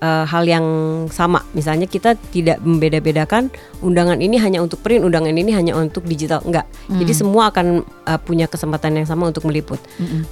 eh, 0.00 0.24
hal 0.24 0.48
yang 0.48 0.66
sama. 1.12 1.44
Misalnya 1.52 1.84
kita 1.84 2.16
tidak 2.32 2.58
membeda-bedakan 2.64 3.52
undangan 3.84 4.16
ini 4.18 4.40
hanya 4.40 4.64
untuk 4.64 4.80
print, 4.80 5.04
undangan 5.04 5.36
ini 5.36 5.52
hanya 5.52 5.76
untuk 5.76 6.08
digital. 6.08 6.40
Enggak. 6.48 6.64
Jadi 6.88 7.12
semua 7.12 7.52
akan 7.52 7.84
eh, 7.84 8.20
punya 8.24 8.48
kesempatan 8.48 8.96
yang 8.96 9.06
sama 9.06 9.28
untuk 9.28 9.44
meliput. 9.44 9.78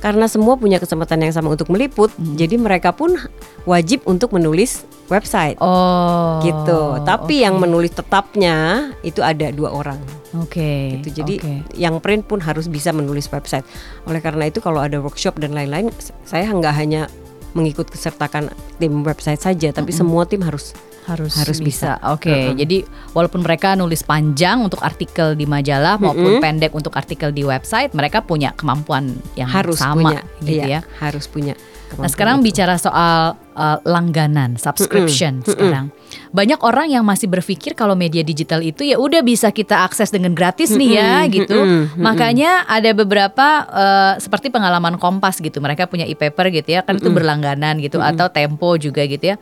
Karena 0.01 0.25
semua 0.25 0.57
punya 0.57 0.81
kesempatan 0.81 1.29
yang 1.29 1.37
sama 1.37 1.53
untuk 1.53 1.69
meliput, 1.69 2.09
jadi 2.17 2.57
mereka 2.57 2.97
pun 2.97 3.21
wajib 3.69 4.01
untuk 4.09 4.33
menulis 4.33 4.88
website. 5.09 5.57
Oh, 5.59 6.41
gitu. 6.45 7.03
Tapi 7.03 7.45
yang 7.45 7.57
menulis 7.59 7.93
tetapnya 7.93 8.89
itu 9.03 9.25
ada 9.25 9.51
dua 9.51 9.73
orang. 9.73 9.99
Oke. 10.37 11.01
Gitu. 11.01 11.25
Jadi 11.25 11.35
oke. 11.41 11.53
yang 11.75 11.99
print 11.99 12.29
pun 12.29 12.39
harus 12.45 12.69
bisa 12.69 12.93
menulis 12.93 13.27
website. 13.33 13.65
Oleh 14.05 14.21
karena 14.21 14.47
itu 14.49 14.61
kalau 14.61 14.79
ada 14.85 15.01
workshop 15.01 15.41
dan 15.41 15.57
lain-lain, 15.57 15.89
saya 16.29 16.49
nggak 16.53 16.75
hanya 16.77 17.09
mengikut 17.57 17.89
sertakan 17.97 18.53
tim 18.77 19.03
website 19.03 19.41
saja, 19.41 19.73
tapi 19.73 19.91
semua 19.91 20.29
tim 20.29 20.45
harus 20.45 20.77
harus 21.09 21.33
Harus 21.41 21.59
bisa. 21.65 21.97
bisa. 21.97 22.13
Oke, 22.13 22.29
Mm-mm. 22.29 22.61
jadi 22.61 22.85
walaupun 23.17 23.41
mereka 23.41 23.73
nulis 23.73 24.05
panjang 24.05 24.61
untuk 24.61 24.85
artikel 24.85 25.33
di 25.33 25.49
majalah 25.49 25.97
maupun 25.97 26.37
Mm-mm. 26.37 26.45
pendek 26.45 26.77
untuk 26.77 26.93
artikel 26.93 27.33
di 27.33 27.49
website, 27.49 27.97
mereka 27.97 28.21
punya 28.21 28.53
kemampuan 28.53 29.17
yang 29.33 29.49
harus 29.49 29.81
sama 29.81 29.97
punya, 29.97 30.21
gitu 30.45 30.61
iya, 30.61 30.65
ya. 30.69 30.81
harus 31.01 31.25
punya. 31.25 31.57
Nah, 31.97 32.05
sekarang 32.05 32.45
bicara 32.45 32.77
soal 32.77 33.41
uh, 33.57 33.79
langganan, 33.89 34.61
subscription 34.61 35.41
Mm-mm, 35.41 35.49
sekarang. 35.49 35.87
Banyak 36.31 36.61
orang 36.61 36.93
yang 36.93 37.03
masih 37.03 37.27
berpikir 37.33 37.73
kalau 37.73 37.97
media 37.97 38.21
digital 38.21 38.61
itu 38.61 38.85
ya 38.85 39.01
udah 39.01 39.25
bisa 39.25 39.49
kita 39.49 39.89
akses 39.89 40.13
dengan 40.13 40.37
gratis 40.37 40.77
nih 40.77 41.01
ya 41.01 41.25
gitu. 41.27 41.89
Makanya 41.97 42.69
ada 42.69 42.93
beberapa 42.93 43.65
uh, 43.67 44.15
seperti 44.21 44.53
pengalaman 44.53 45.01
Kompas 45.01 45.41
gitu. 45.41 45.59
Mereka 45.65 45.89
punya 45.89 46.05
e-paper 46.05 46.53
gitu 46.53 46.77
ya, 46.77 46.85
kan 46.85 47.01
itu 47.01 47.09
berlangganan 47.09 47.81
gitu 47.81 47.99
atau 48.05 48.29
Tempo 48.29 48.77
juga 48.77 49.09
gitu 49.09 49.35
ya. 49.35 49.37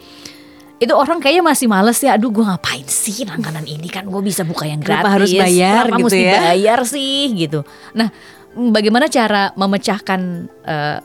Itu 0.77 0.93
orang 0.93 1.25
kayaknya 1.25 1.45
masih 1.45 1.67
males 1.67 1.99
ya. 1.99 2.15
Aduh, 2.15 2.31
gue 2.31 2.45
ngapain 2.45 2.85
sih 2.85 3.25
langganan 3.25 3.65
ini 3.65 3.91
kan 3.91 4.07
gue 4.07 4.23
bisa 4.23 4.45
buka 4.45 4.69
yang 4.69 4.79
gratis. 4.79 5.03
Kenapa 5.03 5.17
harus 5.19 5.33
bayar 5.33 5.85
Kenapa 5.89 5.99
gitu 5.99 6.07
mesti 6.15 6.23
ya? 6.23 6.41
bayar 6.41 6.79
sih 6.85 7.23
gitu. 7.33 7.61
Nah, 7.97 8.09
bagaimana 8.55 9.09
cara 9.09 9.57
memecahkan 9.57 10.21
uh, 10.65 10.99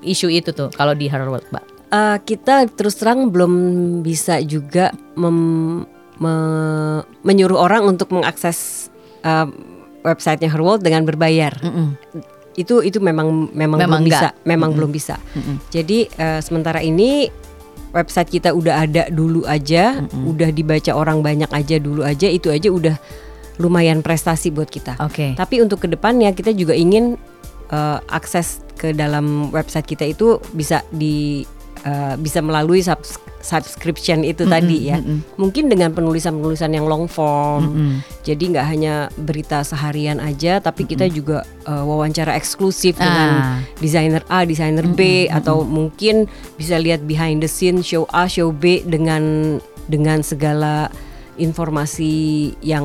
isu 0.00 0.32
itu 0.32 0.50
tuh 0.52 0.68
kalau 0.72 0.92
di 0.92 1.06
Her 1.06 1.24
World, 1.24 1.46
Mbak? 1.50 1.64
Eh, 1.90 2.16
kita 2.22 2.70
terus 2.70 2.94
terang 2.94 3.34
belum 3.34 3.52
bisa 4.00 4.38
juga 4.40 4.94
mem- 5.18 5.82
me- 6.22 7.02
menyuruh 7.26 7.58
orang 7.58 7.82
untuk 7.82 8.14
mengakses 8.14 8.88
eh, 9.20 9.46
websitenya 10.00 10.48
Herworld 10.54 10.80
dengan 10.80 11.04
berbayar. 11.04 11.52
Mm-mm. 11.60 11.92
Itu 12.56 12.80
itu 12.80 13.02
memang 13.02 13.50
memang, 13.52 13.78
Memang 13.82 14.00
belum 14.00 14.08
bisa, 14.08 14.28
enggak. 14.32 14.46
memang 14.46 14.70
belum 14.72 14.90
bisa. 14.94 15.16
Mm-mm. 15.34 15.56
Jadi 15.68 15.98
eh, 16.14 16.40
sementara 16.40 16.80
ini 16.80 17.26
website 17.90 18.38
kita 18.38 18.54
udah 18.54 18.86
ada 18.86 19.02
dulu 19.10 19.42
aja, 19.50 19.98
udah 20.14 20.54
dibaca 20.54 20.94
orang 20.94 21.26
banyak 21.26 21.50
aja 21.50 21.76
dulu 21.82 22.06
aja, 22.06 22.30
itu 22.30 22.46
aja 22.46 22.70
udah 22.70 22.94
lumayan 23.58 23.98
prestasi 24.00 24.54
buat 24.54 24.70
kita. 24.70 24.94
Oke. 25.02 25.34
Tapi 25.34 25.58
untuk 25.58 25.82
ke 25.82 25.88
depannya 25.90 26.30
kita 26.30 26.54
juga 26.54 26.72
ingin 26.72 27.18
eh, 27.70 27.98
akses 28.10 28.60
ke 28.76 28.92
dalam 28.92 29.48
website 29.50 29.86
kita 29.86 30.04
itu 30.08 30.38
bisa 30.52 30.82
di 30.90 31.44
eh, 31.84 32.14
bisa 32.16 32.40
melalui 32.40 32.80
subs- 32.80 33.16
subscription 33.40 34.20
itu 34.20 34.44
tadi 34.44 34.92
ya. 34.92 35.00
mm-mm. 35.00 35.40
Mungkin 35.40 35.72
dengan 35.72 35.96
penulisan-penulisan 35.96 36.76
yang 36.76 36.84
long 36.84 37.08
form. 37.08 37.72
Mm-mm. 37.72 37.92
Jadi 38.20 38.52
nggak 38.52 38.66
hanya 38.68 38.94
berita 39.16 39.64
seharian 39.64 40.20
aja, 40.20 40.60
tapi 40.60 40.84
kita 40.84 41.08
juga 41.08 41.40
eh, 41.64 41.80
wawancara 41.80 42.36
eksklusif 42.36 43.00
dengan 43.00 43.30
Ah. 43.40 43.58
desainer 43.80 44.20
A, 44.28 44.44
desainer 44.44 44.84
B, 44.84 45.24
atau 45.32 45.64
mungkin 45.64 46.28
bisa 46.60 46.76
lihat 46.76 47.08
behind 47.08 47.40
the 47.40 47.48
scene 47.48 47.80
show 47.80 48.04
A, 48.12 48.28
show 48.28 48.52
B 48.52 48.84
dengan 48.84 49.56
dengan 49.88 50.20
segala 50.20 50.92
informasi 51.40 52.12
yang 52.60 52.84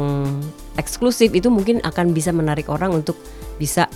eksklusif 0.79 1.35
itu 1.35 1.51
mungkin 1.51 1.83
akan 1.83 2.15
bisa 2.15 2.31
menarik 2.31 2.71
orang 2.71 2.95
untuk 2.95 3.19
bisa 3.59 3.91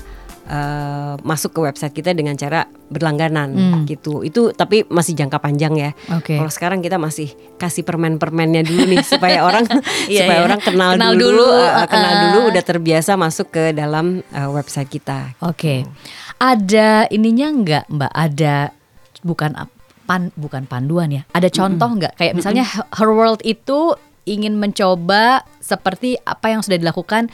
eh, 0.49 1.13
masuk 1.21 1.53
ke 1.53 1.59
website 1.62 1.93
kita 1.93 2.12
dengan 2.12 2.33
cara 2.33 2.65
berlangganan 2.89 3.53
Hmm. 3.53 3.81
gitu. 3.85 4.25
Itu 4.25 4.49
tapi 4.49 4.81
masih 4.89 5.13
jangka 5.13 5.38
panjang 5.38 5.77
ya. 5.77 5.91
Oke. 6.12 6.35
Kalau 6.35 6.49
sekarang 6.49 6.81
kita 6.81 6.97
masih 6.97 7.29
kasih 7.55 7.85
permen-permennya 7.85 8.65
dulu 8.65 8.89
nih 8.89 9.05
supaya 9.13 9.45
orang 9.45 9.69
Iya, 10.09 10.25
supaya 10.25 10.39
iya. 10.41 10.45
orang 10.45 10.59
kenal, 10.59 10.89
Kenal 10.97 11.13
dulu, 11.13 11.45
dulu, 11.45 11.45
eh, 11.53 11.85
kenal 11.85 12.13
dulu 12.25 12.39
udah 12.49 12.63
terbiasa 12.65 13.13
masuk 13.13 13.47
ke 13.49 13.63
dalam 13.71 14.25
eh, 14.25 14.49
website 14.49 14.89
kita. 14.89 15.38
Oke. 15.39 15.85
Ada 16.35 17.05
ininya 17.09 17.47
nggak, 17.53 17.85
Mbak? 17.88 18.12
Ada 18.12 18.55
bukan 19.21 19.51
pan 20.03 20.33
bukan 20.33 20.65
panduan 20.65 21.13
ya. 21.13 21.21
Ada 21.29 21.53
contoh 21.53 21.93
nggak? 21.93 22.17
Kayak 22.17 22.33
misalnya 22.33 22.65
Her 22.65 23.12
World 23.13 23.45
itu 23.45 23.93
ingin 24.25 24.57
mencoba 24.57 25.45
seperti 25.59 26.17
apa 26.21 26.49
yang 26.49 26.65
sudah 26.65 26.77
dilakukan 26.77 27.29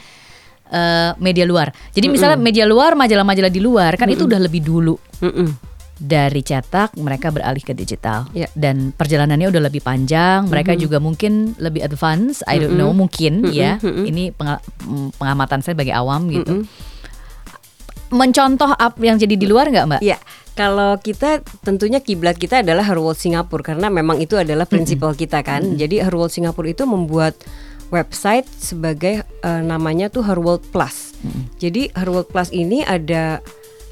eh, 0.68 1.10
media 1.18 1.44
luar. 1.44 1.70
Jadi 1.90 2.06
misalnya 2.06 2.36
media 2.36 2.64
luar, 2.64 2.94
majalah-majalah 2.94 3.52
di 3.52 3.60
luar 3.60 3.94
kan 3.94 4.06
itu 4.08 4.24
udah 4.24 4.40
lebih 4.40 4.62
dulu. 4.62 4.94
Mm-mm. 5.22 5.74
dari 5.96 6.44
cetak 6.44 6.92
mereka 7.00 7.32
beralih 7.32 7.64
ke 7.64 7.72
digital. 7.72 8.28
Ya. 8.36 8.52
dan 8.52 8.92
perjalanannya 8.92 9.48
udah 9.48 9.62
lebih 9.64 9.80
panjang 9.80 10.44
mereka 10.44 10.76
juga 10.76 11.00
mungkin 11.00 11.56
lebih 11.56 11.80
advance. 11.80 12.44
I 12.44 12.60
don't 12.60 12.76
know 12.76 12.92
mungkin 12.92 13.48
ya. 13.48 13.80
Ini 13.80 14.36
penga- 14.36 14.60
mm, 14.84 15.16
pengamatan 15.16 15.64
saya 15.64 15.72
sebagai 15.72 15.96
awam 15.96 16.28
gitu. 16.28 16.68
Mencontoh 18.06 18.70
apa 18.70 19.00
yang 19.02 19.18
jadi 19.18 19.34
di 19.34 19.48
luar 19.48 19.66
nggak 19.66 19.86
mbak? 19.88 20.00
Ya, 20.04 20.20
kalau 20.54 20.94
kita 21.00 21.42
tentunya 21.66 21.98
kiblat 21.98 22.38
kita 22.38 22.62
adalah 22.62 22.86
Herworld 22.86 23.18
Singapura 23.18 23.74
karena 23.74 23.90
memang 23.90 24.22
itu 24.22 24.38
adalah 24.38 24.62
prinsipal 24.62 25.16
kita 25.18 25.42
kan. 25.42 25.74
Jadi 25.74 25.98
Herworld 25.98 26.30
Singapura 26.30 26.70
itu 26.70 26.86
membuat 26.86 27.34
website 27.88 28.46
sebagai 28.50 29.22
eh, 29.22 29.62
namanya 29.62 30.08
tuh 30.08 30.22
Herworld 30.22 30.64
Plus. 30.68 31.14
Jadi 31.56 31.90
Herworld 31.90 32.28
Plus 32.28 32.50
ini 32.50 32.80
ada 32.80 33.40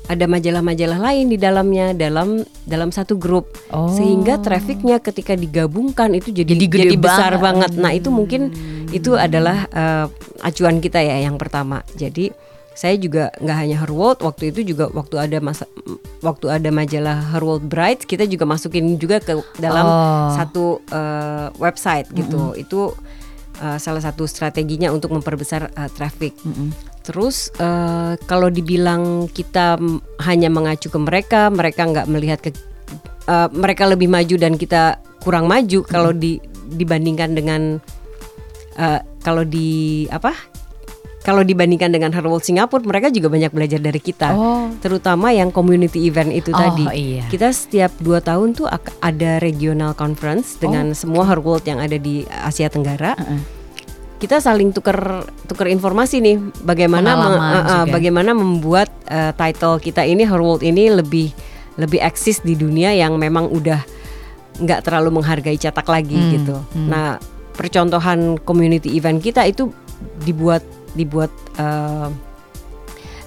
ada 0.04 0.28
majalah-majalah 0.28 1.00
lain 1.00 1.33
di 1.33 1.40
dalamnya 1.40 1.90
dalam 1.92 2.44
dalam 2.64 2.92
satu 2.92 3.16
grup 3.16 3.48
Oh. 3.72 3.88
sehingga 3.88 4.37
trafficnya 4.38 5.00
ketika 5.00 5.33
digabungkan 5.35 6.12
itu 6.12 6.30
jadi 6.30 6.52
Jadi 6.52 6.66
gede 6.68 6.96
besar 6.96 7.35
banget. 7.35 7.72
banget. 7.72 7.80
Nah 7.80 7.90
itu 7.90 8.09
mungkin 8.09 8.52
itu 8.90 9.16
adalah 9.16 9.64
eh, 9.66 10.07
acuan 10.40 10.78
kita 10.78 11.00
ya 11.00 11.22
yang 11.22 11.35
pertama. 11.35 11.80
Jadi 11.94 12.30
saya 12.70 12.98
juga 12.98 13.30
nggak 13.38 13.57
hanya 13.57 13.76
Her 13.80 13.90
World 13.90 14.18
waktu 14.20 14.50
itu 14.50 14.66
juga 14.66 14.90
waktu 14.90 15.14
ada 15.16 15.38
masa 15.38 15.64
waktu 16.20 16.50
ada 16.50 16.68
majalah 16.68 17.30
Her 17.30 17.40
World 17.40 17.64
Bright 17.64 18.02
kita 18.02 18.26
juga 18.26 18.44
masukin 18.44 18.98
juga 18.98 19.18
ke 19.18 19.33
dalam 19.57 19.87
Oh. 19.87 20.28
satu 20.37 20.64
eh, 20.85 21.48
website 21.57 22.12
gitu. 22.12 22.52
Itu 22.54 22.92
eh, 23.61 23.79
salah 23.79 24.03
satu 24.03 24.25
strateginya 24.25 24.90
untuk 24.90 25.12
memperbesar 25.12 25.71
eh, 25.71 25.90
traffic. 25.93 26.35
Terus 27.05 27.53
eh, 27.61 28.17
kalau 28.25 28.49
dibilang 28.49 29.29
kita 29.29 29.77
hanya 30.25 30.49
mengacu 30.49 30.88
ke 30.88 30.99
mereka, 30.99 31.53
mereka 31.53 31.85
nggak 31.85 32.09
melihat 32.09 32.38
ke 32.40 32.51
eh, 33.29 33.49
mereka 33.53 33.85
lebih 33.90 34.09
maju 34.09 34.35
dan 34.40 34.57
kita 34.57 34.99
kurang 35.21 35.49
maju 35.49 35.85
kalau 35.85 36.12
di 36.12 36.40
dibandingkan 36.75 37.37
dengan 37.37 37.62
eh, 38.81 39.01
kalau 39.21 39.45
di 39.45 40.05
apa? 40.09 40.54
Kalau 41.24 41.40
dibandingkan 41.40 41.88
dengan 41.88 42.12
Her 42.12 42.20
World 42.22 42.44
Singapura, 42.44 42.84
mereka 42.84 43.08
juga 43.08 43.32
banyak 43.32 43.48
belajar 43.48 43.80
dari 43.80 43.96
kita. 43.96 44.37
Oh. 44.37 44.68
Terutama 44.78 45.32
yang 45.32 45.48
community 45.48 46.04
event 46.04 46.28
itu 46.28 46.52
Oh, 46.52 46.60
tadi. 46.60 46.84
iya. 46.92 47.24
Kita 47.26 47.48
setiap 47.48 47.96
dua 47.96 48.20
tahun 48.20 48.52
tuh 48.52 48.68
ada 49.00 49.40
regional 49.40 49.96
conference 49.96 50.60
dengan 50.60 50.92
semua 50.92 51.24
Her 51.24 51.40
World 51.40 51.64
yang 51.64 51.80
ada 51.80 51.96
di 51.96 52.22
Asia 52.28 52.68
Tenggara 52.68 53.16
Uh-uh. 53.16 53.40
kita 54.14 54.37
saling 54.37 54.70
tuker 54.70 54.96
tuker 55.44 55.68
informasi 55.68 56.16
nih 56.18 56.37
bagaimana 56.60 57.12
me- 57.12 57.37
uh, 57.37 57.60
uh, 57.60 57.84
bagaimana 57.84 58.32
membuat 58.32 58.88
uh, 59.06 59.32
title 59.32 59.76
kita 59.76 60.00
ini 60.00 60.24
Her 60.24 60.40
World 60.40 60.60
ini 60.60 60.88
lebih 60.88 61.28
lebih 61.76 62.00
eksis 62.00 62.40
di 62.40 62.52
dunia 62.54 62.92
yang 62.92 63.16
memang 63.16 63.48
udah 63.48 63.84
nggak 64.54 64.80
terlalu 64.80 65.20
menghargai 65.20 65.56
cetak 65.56 65.84
lagi 65.84 66.14
Hmm, 66.14 66.30
gitu. 66.37 66.56
Nah 66.78 67.18
percontohan 67.52 68.38
community 68.40 68.92
event 68.92 69.18
kita 69.18 69.44
itu 69.44 69.68
dibuat 70.22 70.64
dibuat 70.94 71.30
uh, 71.59 72.09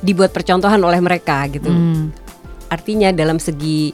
dibuat 0.01 0.31
percontohan 0.33 0.79
oleh 0.81 1.01
mereka 1.03 1.45
gitu. 1.51 1.69
Hmm. 1.69 2.09
Artinya 2.67 3.11
dalam 3.13 3.39
segi 3.39 3.91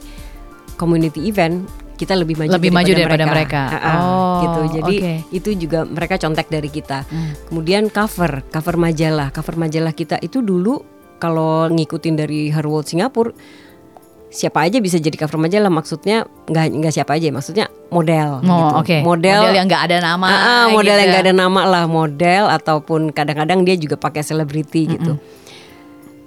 community 0.74 1.30
event 1.30 1.84
kita 1.94 2.18
lebih 2.18 2.34
maju 2.34 2.50
Lebih 2.58 2.72
maju 2.74 2.92
daripada 2.92 3.24
mereka. 3.24 3.60
Ah, 3.70 3.76
ah, 3.78 3.94
Oh, 4.02 4.40
gitu. 4.42 4.60
Jadi 4.82 4.94
oke. 4.98 5.14
itu 5.30 5.50
juga 5.54 5.86
mereka 5.86 6.18
contek 6.18 6.50
dari 6.50 6.66
kita. 6.68 7.06
Hmm. 7.06 7.32
Kemudian 7.50 7.86
cover, 7.88 8.42
cover 8.50 8.74
majalah, 8.74 9.30
cover 9.30 9.54
majalah 9.54 9.94
kita 9.94 10.18
itu 10.18 10.42
dulu 10.42 10.82
kalau 11.22 11.70
ngikutin 11.70 12.14
dari 12.18 12.50
Her 12.50 12.66
World 12.66 12.90
Singapura 12.90 13.30
siapa 14.34 14.66
aja 14.66 14.82
bisa 14.82 14.98
jadi 14.98 15.14
cover 15.14 15.38
majalah 15.38 15.70
maksudnya 15.70 16.26
nggak 16.44 16.66
nggak 16.74 16.92
siapa 16.92 17.14
aja 17.14 17.30
maksudnya 17.30 17.70
model 17.88 18.42
Oh, 18.42 18.42
gitu. 18.42 18.74
oke. 18.82 18.96
model, 19.00 19.54
yang 19.54 19.64
nggak 19.64 19.86
ada 19.86 19.96
nama. 20.02 20.26
Ah, 20.26 20.66
model 20.68 20.90
gitu. 20.90 21.00
yang 21.00 21.08
nggak 21.08 21.24
ada 21.24 21.34
nama 21.38 21.60
lah 21.62 21.84
model 21.86 22.50
ataupun 22.50 23.14
kadang-kadang 23.14 23.62
dia 23.62 23.78
juga 23.78 23.94
pakai 23.94 24.20
selebriti 24.20 24.90
gitu 24.90 25.14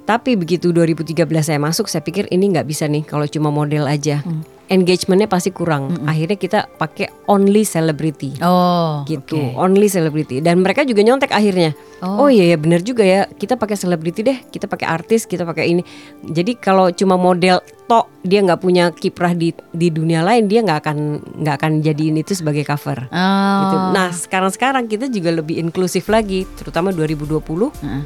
tapi 0.08 0.34
begitu 0.34 0.72
2013 0.72 1.14
saya 1.44 1.60
masuk 1.60 1.86
saya 1.86 2.00
pikir 2.00 2.26
ini 2.28 2.48
nggak 2.50 2.64
bisa 2.64 2.88
nih 2.88 3.04
kalau 3.04 3.28
cuma 3.28 3.52
model 3.52 3.84
aja 3.86 4.24
Mm. 4.24 4.42
engagementnya 4.70 5.28
pasti 5.28 5.48
kurang 5.50 6.04
akhirnya 6.04 6.36
kita 6.36 6.60
pakai 6.74 7.08
only 7.26 7.64
celebrity 7.64 8.36
Oh, 8.40 9.04
gitu 9.04 9.36
oke. 9.38 9.56
only 9.58 9.88
celebrity 9.88 10.40
dan 10.40 10.60
mereka 10.60 10.84
juga 10.84 11.00
nyontek 11.02 11.30
akhirnya 11.30 11.72
Oh. 11.98 12.24
oh, 12.24 12.30
iya 12.30 12.46
ya 12.46 12.58
benar 12.58 12.80
juga 12.82 13.02
ya 13.02 13.26
kita 13.26 13.56
pakai 13.56 13.74
selebriti 13.74 14.22
deh 14.22 14.38
kita 14.46 14.66
pakai 14.66 14.86
artis 14.86 15.24
kita 15.24 15.44
pakai 15.44 15.66
ini 15.68 15.82
jadi 16.22 16.54
kalau 16.54 16.88
cuma 16.90 17.16
model 17.16 17.58
tok 17.86 18.12
dia 18.22 18.44
nggak 18.44 18.60
punya 18.60 18.92
kiprah 18.92 19.32
di 19.32 19.50
di 19.72 19.88
dunia 19.88 20.20
lain 20.20 20.46
dia 20.46 20.60
nggak 20.62 20.80
akan 20.84 20.98
nggak 21.42 21.56
akan 21.58 21.72
jadiin 21.80 22.16
itu 22.18 22.32
sebagai 22.34 22.64
cover 22.64 23.08
Oh. 23.08 23.60
gitu. 23.62 23.76
Nah 23.92 24.12
sekarang 24.14 24.52
sekarang 24.52 24.84
kita 24.86 25.08
juga 25.08 25.32
lebih 25.32 25.58
inklusif 25.58 26.08
lagi 26.08 26.44
terutama 26.54 26.92
2020 26.92 27.72
Heeh. 27.74 28.04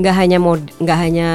Nggak 0.00 0.16
hanya 0.16 0.38
mod 0.40 0.64
nggak 0.80 0.98
hanya 0.98 1.28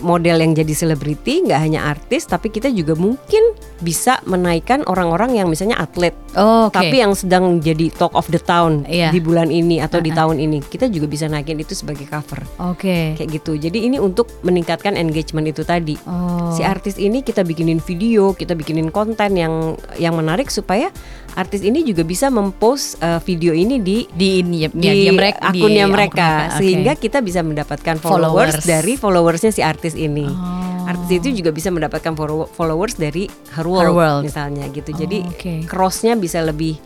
model 0.00 0.38
yang 0.38 0.54
jadi 0.54 0.74
selebriti, 0.74 1.42
nggak 1.46 1.60
hanya 1.60 1.80
artis, 1.90 2.26
tapi 2.26 2.48
kita 2.50 2.70
juga 2.70 2.94
mungkin 2.94 3.42
bisa 3.82 4.22
menaikkan 4.26 4.82
orang-orang 4.86 5.38
yang 5.38 5.46
misalnya 5.50 5.78
atlet, 5.78 6.14
Oh, 6.38 6.70
Oke. 6.70 6.78
tapi 6.78 7.02
yang 7.02 7.18
sedang 7.18 7.58
jadi 7.58 7.90
talk 7.94 8.14
of 8.14 8.26
the 8.30 8.38
town 8.38 8.86
Iya. 8.86 9.10
di 9.10 9.18
bulan 9.18 9.50
ini 9.50 9.82
atau 9.82 9.98
di 9.98 10.14
tahun 10.14 10.38
ini, 10.38 10.62
kita 10.62 10.86
juga 10.86 11.10
bisa 11.10 11.26
naikin 11.26 11.58
itu 11.58 11.74
sebagai 11.74 12.06
cover, 12.06 12.46
Oke. 12.62 13.18
kayak 13.18 13.30
gitu. 13.42 13.58
Jadi 13.58 13.90
ini 13.90 13.98
untuk 13.98 14.30
meningkatkan 14.46 14.94
engagement 14.94 15.50
itu 15.50 15.66
tadi. 15.66 15.98
Oh. 16.06 16.54
Si 16.54 16.62
artis 16.62 16.94
ini 16.98 17.26
kita 17.26 17.42
bikinin 17.42 17.82
video, 17.82 18.34
kita 18.38 18.54
bikinin 18.54 18.94
konten 18.94 19.34
yang 19.34 19.74
yang 19.98 20.14
menarik 20.14 20.46
supaya 20.50 20.94
artis 21.38 21.62
ini 21.62 21.86
juga 21.86 22.02
bisa 22.02 22.30
mempost 22.34 22.98
uh, 22.98 23.22
video 23.22 23.54
ini 23.54 23.78
di 23.78 24.06
di 24.10 24.42
ya, 24.58 24.68
di 24.72 25.06
ya, 25.06 25.12
mereka 25.14 25.54
di 25.54 25.60
akunnya 25.62 25.84
akun 25.86 25.94
mereka 25.94 26.28
Oke. 26.50 26.56
sehingga 26.58 26.92
kita 26.98 27.18
bisa 27.22 27.40
mendapatkan 27.46 27.96
Followers. 27.98 28.54
followers, 28.58 28.64
dari 28.64 28.92
followersnya 28.94 29.50
si 29.52 29.60
artis 29.60 29.94
ini. 29.94 30.26
Oh. 30.26 30.88
Artis 30.88 31.20
itu 31.20 31.44
juga 31.44 31.52
bisa 31.52 31.68
mendapatkan 31.68 32.16
follow- 32.16 32.48
followers 32.48 32.96
dari 32.96 33.28
her 33.52 33.68
world, 33.68 33.84
Her 33.84 33.92
World. 33.92 34.22
misalnya 34.24 34.64
gitu. 34.72 34.94
Oh, 34.94 34.98
Jadi 34.98 35.18
oke. 35.20 35.54
crossnya 35.68 36.16
bisa 36.16 36.40
lebih 36.40 36.80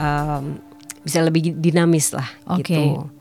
um, 0.00 0.56
bisa 1.04 1.20
lebih 1.20 1.52
dinamis 1.52 2.16
lah 2.16 2.24
Oke. 2.48 2.64
gitu. 2.72 3.12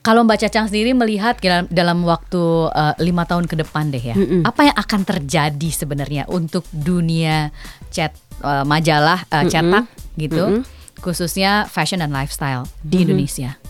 Kalau 0.00 0.24
Mbak 0.24 0.48
Cacang 0.48 0.64
sendiri 0.70 0.96
melihat 0.96 1.36
dalam, 1.68 2.00
waktu 2.06 2.40
eh, 2.72 2.94
lima 3.04 3.28
tahun 3.28 3.44
ke 3.44 3.60
depan 3.60 3.92
deh 3.92 4.00
ya, 4.00 4.16
apa 4.46 4.72
yang 4.72 4.76
akan 4.78 5.00
terjadi 5.04 5.68
sebenarnya 5.68 6.24
untuk 6.32 6.64
dunia 6.72 7.52
chat 7.92 8.16
eh, 8.40 8.64
majalah 8.64 9.28
eh, 9.28 9.44
cetak 9.44 9.84
gitu, 10.16 10.64
khususnya 11.04 11.68
fashion 11.68 12.00
dan 12.00 12.08
lifestyle 12.08 12.64
di 12.80 13.04
Indonesia? 13.04 13.60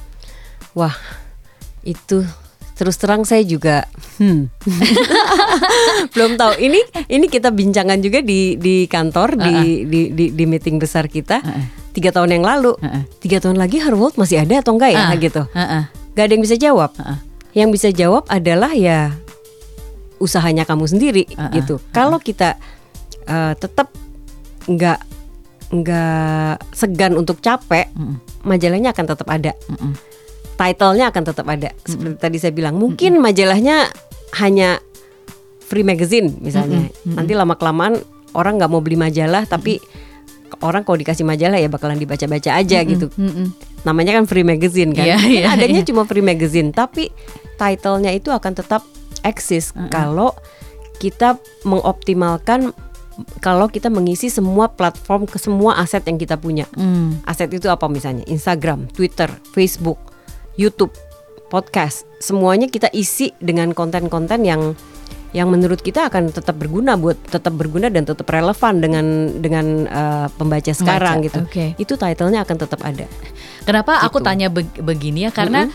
Wah, 0.79 0.95
itu 1.83 2.23
terus 2.79 2.95
terang 2.95 3.27
saya 3.27 3.43
juga 3.43 3.91
hmm. 4.23 4.47
belum 6.15 6.39
tahu. 6.39 6.53
Ini 6.57 6.81
ini 7.11 7.27
kita 7.27 7.51
bincangan 7.51 7.99
juga 7.99 8.23
di 8.23 8.55
di 8.55 8.87
kantor 8.87 9.35
di, 9.35 9.55
di 9.85 10.01
di 10.15 10.25
di 10.31 10.45
meeting 10.47 10.79
besar 10.79 11.11
kita 11.11 11.43
tiga 11.91 12.15
tahun 12.15 12.39
yang 12.39 12.45
lalu. 12.47 12.79
Uh-uh. 12.79 13.03
Tiga 13.19 13.43
tahun 13.43 13.59
lagi 13.59 13.83
Her 13.83 13.99
World 13.99 14.15
masih 14.15 14.39
ada 14.39 14.63
atau 14.63 14.79
enggak 14.79 14.95
ya 14.95 15.03
Ah, 15.05 15.19
gitu? 15.19 15.43
uh-uh. 15.43 15.83
Gak 16.15 16.25
ada 16.25 16.33
yang 16.33 16.45
bisa 16.47 16.55
jawab. 16.55 16.95
Uh-uh. 16.95 17.19
Yang 17.51 17.69
bisa 17.75 17.89
jawab 17.91 18.23
adalah 18.31 18.71
ya 18.71 19.11
usahanya 20.19 20.63
kamu 20.63 20.87
sendiri 20.87 21.27
Uh-uh. 21.35 21.51
gitu. 21.55 21.75
Kalau 21.91 22.23
kita 22.23 22.55
uh, 23.27 23.59
tetap 23.59 23.91
nggak 24.69 25.01
nggak 25.69 26.55
segan 26.73 27.13
untuk 27.13 27.43
capek, 27.43 27.91
majalahnya 28.41 28.95
akan 28.95 29.05
tetap 29.05 29.29
ada. 29.29 29.53
Mm-mm. 29.69 29.93
Title-nya 30.59 31.15
akan 31.15 31.23
tetap 31.23 31.47
ada. 31.47 31.71
Seperti 31.87 32.19
tadi 32.19 32.37
saya 32.43 32.51
bilang, 32.51 32.75
mungkin 32.75 33.23
majalahnya 33.23 33.87
hanya 34.43 34.83
free 35.63 35.87
magazine 35.87 36.35
misalnya. 36.43 36.91
Nanti 37.07 37.39
lama 37.39 37.55
kelamaan 37.55 38.03
orang 38.35 38.59
nggak 38.59 38.71
mau 38.71 38.83
beli 38.83 38.99
majalah, 38.99 39.47
tapi 39.47 39.79
orang 40.59 40.83
kalau 40.83 40.99
dikasih 40.99 41.23
majalah 41.23 41.63
ya 41.63 41.71
bakalan 41.71 42.01
dibaca-baca 42.01 42.59
aja 42.59 42.83
gitu. 42.83 43.07
Mm-mm. 43.15 43.55
Namanya 43.87 44.19
kan 44.19 44.27
free 44.27 44.43
magazine 44.43 44.91
kan. 44.91 45.07
Mungkin 45.07 45.31
iya, 45.31 45.55
adanya 45.55 45.81
iya. 45.85 45.87
cuma 45.87 46.03
free 46.09 46.25
magazine, 46.25 46.75
tapi 46.75 47.15
title-nya 47.55 48.11
itu 48.11 48.35
akan 48.35 48.53
tetap 48.59 48.83
eksis 49.23 49.71
kalau 49.95 50.35
kita 50.99 51.39
mengoptimalkan 51.63 52.75
kalau 53.43 53.67
kita 53.67 53.91
mengisi 53.91 54.31
semua 54.31 54.71
platform 54.71 55.27
ke 55.27 55.43
semua 55.43 55.79
aset 55.79 56.07
yang 56.07 56.19
kita 56.19 56.39
punya. 56.39 56.71
Mm. 56.79 57.23
Aset 57.27 57.51
itu 57.51 57.67
apa 57.67 57.91
misalnya? 57.91 58.23
Instagram, 58.31 58.87
Twitter, 58.95 59.27
Facebook, 59.51 59.99
YouTube, 60.59 60.91
podcast, 61.49 62.03
semuanya 62.19 62.67
kita 62.67 62.91
isi 62.91 63.31
dengan 63.39 63.71
konten-konten 63.71 64.43
yang 64.43 64.75
yang 65.31 65.53
menurut 65.53 65.85
kita 65.85 66.09
akan 66.09 66.33
tetap 66.33 66.57
berguna 66.57 66.97
buat 66.97 67.15
tetap 67.29 67.53
berguna 67.53 67.93
dan 67.93 68.03
tetap 68.03 68.25
relevan 68.27 68.81
dengan 68.81 69.07
dengan 69.39 69.85
uh, 69.85 70.27
pembaca 70.35 70.73
sekarang 70.73 71.21
gitu. 71.23 71.45
oke. 71.45 71.77
Itu 71.77 71.95
title-nya 71.95 72.43
akan 72.43 72.57
tetap 72.57 72.81
ada. 72.81 73.05
Kenapa 73.63 74.01
aku 74.03 74.19
Gitu. 74.19 74.27
tanya 74.27 74.49
beg- 74.49 74.81
begini 74.81 75.29
ya? 75.29 75.31
Karena 75.31 75.69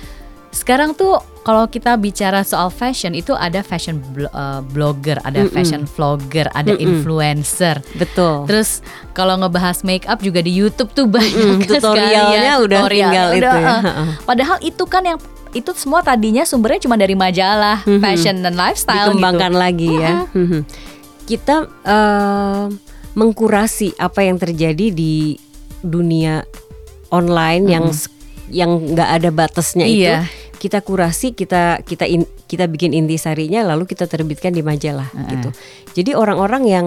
sekarang 0.53 0.93
tuh 0.93 1.17
kalau 1.41 1.65
kita 1.65 1.97
bicara 1.97 2.39
soal 2.41 2.69
fashion 2.69 3.11
itu 3.11 3.33
ada 3.33 3.59
fashion 3.59 3.99
blo- 4.07 4.29
eh, 4.29 4.61
blogger, 4.63 5.17
ada 5.19 5.43
fashion 5.49 5.83
vlogger, 5.83 6.47
ada 6.53 6.71
influencer. 6.79 7.81
Betul. 7.93 8.45
Terus 8.45 8.79
kalau 9.11 9.35
ngebahas 9.35 9.81
make 9.81 10.05
up 10.05 10.21
juga 10.21 10.39
di 10.39 10.53
YouTube 10.53 10.93
tuh 10.93 11.09
banyak 11.09 11.33
Mm-mm, 11.33 11.67
tutorialnya 11.67 12.53
sekali 12.55 12.63
udah 12.63 12.79
tinggal 12.87 13.27
itu 13.33 13.43
ya. 13.43 13.73
eh. 13.75 13.81
Padahal 14.21 14.57
itu 14.61 14.83
kan 14.85 15.03
yang 15.03 15.19
itu 15.51 15.69
semua 15.73 15.99
tadinya 15.99 16.41
sumbernya 16.43 16.81
cuma 16.81 16.95
dari 16.95 17.13
majalah 17.13 17.81
fashion 17.99 18.39
dan 18.39 18.53
lifestyle 18.53 19.11
dikembangkan 19.11 19.51
gitu. 19.51 19.59
lagi 19.59 19.89
ya. 19.91 20.13
Kita 21.23 21.55
eh, 21.83 22.63
mengkurasi 23.13 23.93
apa 23.95 24.21
yang 24.21 24.37
terjadi 24.37 24.89
di 24.89 25.35
dunia 25.79 26.41
online 27.09 27.63
yang 27.67 27.85
s- 27.89 28.09
yang 28.47 28.69
nggak 28.87 29.09
ada 29.13 29.29
batasnya 29.29 29.85
itu. 29.85 30.13
Kita 30.63 30.79
kurasi, 30.79 31.35
kita 31.35 31.83
kita 31.83 32.07
in- 32.07 32.29
kita 32.47 32.71
bikin 32.71 32.95
intisarinya 32.95 33.67
lalu 33.67 33.83
kita 33.83 34.07
terbitkan 34.07 34.55
di 34.55 34.63
majalah 34.63 35.11
gitu. 35.27 35.49
Jadi 35.91 36.15
orang-orang 36.15 36.63
yang 36.63 36.85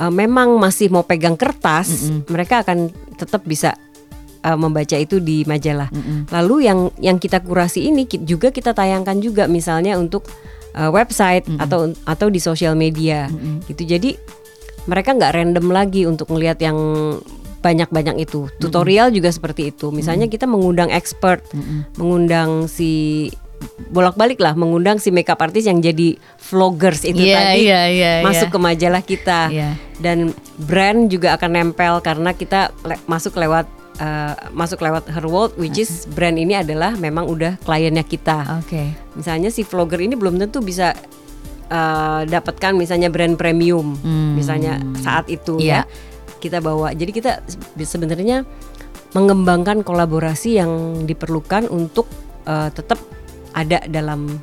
eh, 0.00 0.08
memang 0.08 0.56
masih 0.56 0.88
mau 0.88 1.04
pegang 1.04 1.36
kertas, 1.36 2.08
mereka 2.32 2.64
akan 2.64 2.88
tetap 3.20 3.44
bisa 3.44 3.76
eh, 4.40 4.56
membaca 4.56 4.96
itu 4.96 5.20
di 5.20 5.44
majalah. 5.44 5.92
Lalu 6.32 6.64
yang 6.64 6.78
yang 6.96 7.20
kita 7.20 7.44
kurasi 7.44 7.92
ini 7.92 8.08
juga 8.24 8.48
kita 8.48 8.72
tayangkan 8.72 9.20
juga 9.20 9.44
misalnya 9.52 10.00
untuk 10.00 10.24
eh, 10.72 10.88
website 10.88 11.44
atau 11.60 11.92
atau 12.08 12.26
di 12.32 12.40
sosial 12.40 12.72
media 12.72 13.28
gitu. 13.68 13.84
Jadi 13.84 14.16
mereka 14.84 15.12
nggak 15.12 15.32
random 15.32 15.66
lagi 15.68 16.08
untuk 16.08 16.32
melihat 16.32 16.56
yang 16.60 16.76
banyak-banyak 17.64 18.20
itu. 18.20 18.52
Tutorial 18.54 19.08
juga 19.08 19.32
seperti 19.32 19.72
itu. 19.72 19.88
Misalnya 19.88 20.28
kita 20.28 20.44
mengundang 20.44 20.92
expert, 20.92 21.40
mengundang 21.96 22.68
si 22.68 23.32
bolak-balik 23.88 24.36
lah 24.38 24.52
mengundang 24.52 25.00
si 25.00 25.08
makeup 25.08 25.40
artist 25.40 25.64
yang 25.64 25.80
jadi 25.80 26.20
vloggers 26.38 27.00
itu 27.02 27.16
Iya, 27.18 27.32
tadi 27.34 27.60
iya, 27.64 27.82
iya, 27.88 28.12
masuk 28.20 28.48
iya. 28.48 28.52
ke 28.52 28.58
majalah 28.60 29.02
kita 29.02 29.40
Iya. 29.48 29.70
dan 29.98 30.36
brand 30.60 31.08
juga 31.08 31.32
akan 31.32 31.50
nempel 31.50 31.96
karena 31.98 32.36
kita 32.36 32.76
le- 32.84 33.00
masuk 33.06 33.32
lewat 33.32 33.64
eh, 33.96 34.34
masuk 34.52 34.84
lewat 34.84 35.08
her 35.08 35.24
world 35.24 35.56
which 35.56 35.80
is 35.80 36.04
brand 36.06 36.36
ini 36.36 36.52
adalah 36.54 36.92
memang 36.92 37.24
udah 37.24 37.56
kliennya 37.58 38.04
kita 38.04 38.60
Oke. 38.60 38.92
misalnya 39.14 39.48
si 39.48 39.64
vlogger 39.64 40.02
ini 40.02 40.12
belum 40.12 40.36
tentu 40.36 40.60
bisa 40.60 40.92
eh, 41.64 42.22
dapatkan 42.26 42.72
misalnya 42.74 43.08
brand 43.08 43.34
premium 43.34 43.96
misalnya 44.36 44.76
saat 44.98 45.24
itu 45.26 45.56
Hmm. 45.56 45.64
Iya. 45.64 45.80
ya 45.80 46.12
kita 46.44 46.60
bawa. 46.60 46.92
Jadi 46.92 47.10
kita 47.10 47.40
se- 47.42 47.56
sebenarnya 47.80 48.44
mengembangkan 49.12 49.80
kolaborasi 49.80 50.58
yang 50.58 50.70
diperlukan 51.02 51.66
untuk 51.66 52.04
eh, 52.44 52.68
tetap 52.68 53.00
ada 53.50 53.80
dalam 53.86 54.36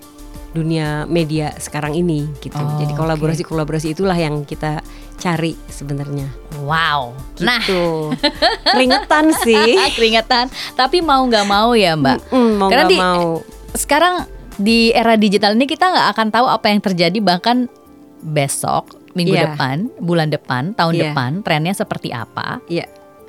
dunia 0.52 1.06
media 1.06 1.56
sekarang 1.56 1.94
ini 1.94 2.28
gitu. 2.42 2.56
Oh, 2.56 2.76
jadi 2.76 2.92
kolaborasi-kolaborasi 2.92 3.94
itulah 3.94 4.16
yang 4.16 4.44
kita 4.44 4.84
cari 5.16 5.56
sebenarnya. 5.70 6.28
Wow. 6.60 7.16
Nah, 7.40 7.62
gitu 7.62 8.12
keringetan 8.74 9.32
sih. 9.38 9.80
Keringetan. 9.96 10.50
Tapi 10.74 11.00
mau 11.00 11.24
nggak 11.24 11.46
mau 11.46 11.72
ya 11.72 11.96
Mbak. 11.96 12.18
Mm, 12.32 12.52
mau 12.58 12.68
Karena 12.68 12.86
di- 12.90 13.00
mau. 13.00 13.40
sekarang 13.72 14.28
di 14.60 14.92
era 14.92 15.16
digital 15.16 15.56
ini 15.56 15.64
kita 15.64 15.88
nggak 15.88 16.08
akan 16.12 16.28
tahu 16.28 16.46
apa 16.46 16.68
yang 16.68 16.84
terjadi 16.84 17.18
bahkan 17.24 17.72
besok, 18.20 19.00
minggu 19.14 19.36
Iya. 19.36 19.54
depan, 19.54 19.92
bulan 20.00 20.28
depan, 20.32 20.72
tahun 20.74 20.94
Iya. 20.96 21.02
depan, 21.12 21.32
trennya 21.44 21.74
seperti 21.76 22.10
apa, 22.12 22.64
iya 22.68 22.86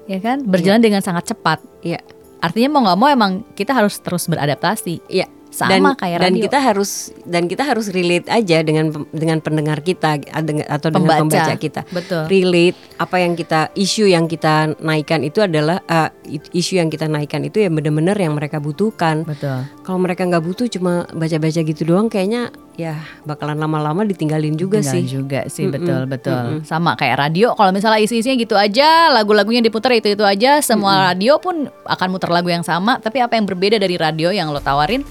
ya 0.06 0.18
kan? 0.18 0.42
Berjalan 0.42 0.82
dengan 0.82 1.00
sangat 1.00 1.30
cepat. 1.30 1.62
iya 1.82 2.02
Artinya 2.42 2.74
mau 2.74 2.82
nggak 2.82 2.98
mau 2.98 3.06
emang 3.06 3.32
kita 3.54 3.70
harus 3.70 4.02
terus 4.02 4.26
beradaptasi. 4.26 5.06
Iya. 5.06 5.30
Sama 5.52 5.92
dan, 5.92 6.00
kayak 6.00 6.18
dan 6.18 6.32
radio. 6.32 6.42
kita 6.48 6.58
harus 6.58 6.90
dan 7.22 7.44
kita 7.44 7.62
harus 7.62 7.92
relate 7.92 8.24
aja 8.26 8.64
dengan 8.64 8.88
dengan 9.12 9.36
pendengar 9.38 9.84
kita 9.84 10.16
atau 10.24 10.88
dengan 10.88 11.20
Pembaca. 11.20 11.20
pembaca 11.20 11.54
kita. 11.54 11.80
Betul. 11.92 12.24
Relate 12.26 12.78
apa 12.96 13.16
yang 13.20 13.36
kita 13.36 13.68
isu 13.74 14.08
yang 14.08 14.24
kita 14.24 14.72
naikkan 14.80 15.20
itu 15.20 15.38
adalah 15.38 15.84
i- 16.24 16.52
isu 16.52 16.80
yang 16.80 16.88
kita 16.88 17.04
naikkan 17.04 17.44
itu 17.44 17.60
ya 17.60 17.68
benar-benar 17.68 18.16
yang 18.16 18.32
mereka 18.32 18.58
butuhkan. 18.58 19.22
Betul. 19.22 19.68
Kalau 19.84 19.98
mereka 20.00 20.24
nggak 20.24 20.40
butuh 20.40 20.66
cuma 20.66 21.04
baca-baca 21.12 21.60
gitu 21.60 21.82
doang 21.84 22.08
kayaknya 22.08 22.48
ya 22.72 22.96
bakalan 23.22 23.60
lama-lama 23.60 24.00
ditinggalin 24.02 24.56
juga 24.56 24.80
Tinggal 24.80 24.94
sih. 24.96 25.04
juga 25.04 25.40
sih 25.46 25.68
betul 25.68 26.08
betul. 26.08 26.64
Sama 26.64 26.96
kayak 26.96 27.20
radio 27.20 27.52
kalau 27.52 27.68
misalnya 27.68 28.00
isi-isinya 28.00 28.32
gitu 28.34 28.56
aja, 28.56 29.12
lagu-lagunya 29.12 29.60
diputar 29.60 29.92
itu-itu 29.92 30.24
aja, 30.24 30.64
semua 30.64 31.12
radio 31.12 31.36
pun 31.36 31.68
akan 31.84 32.08
muter 32.08 32.32
lagu 32.32 32.48
yang 32.48 32.64
sama, 32.64 32.96
tapi 32.96 33.20
apa 33.20 33.36
yang 33.36 33.44
berbeda 33.44 33.76
dari 33.76 34.00
radio 34.00 34.32
yang 34.32 34.48
lo 34.48 34.56
tawarin 34.58 35.04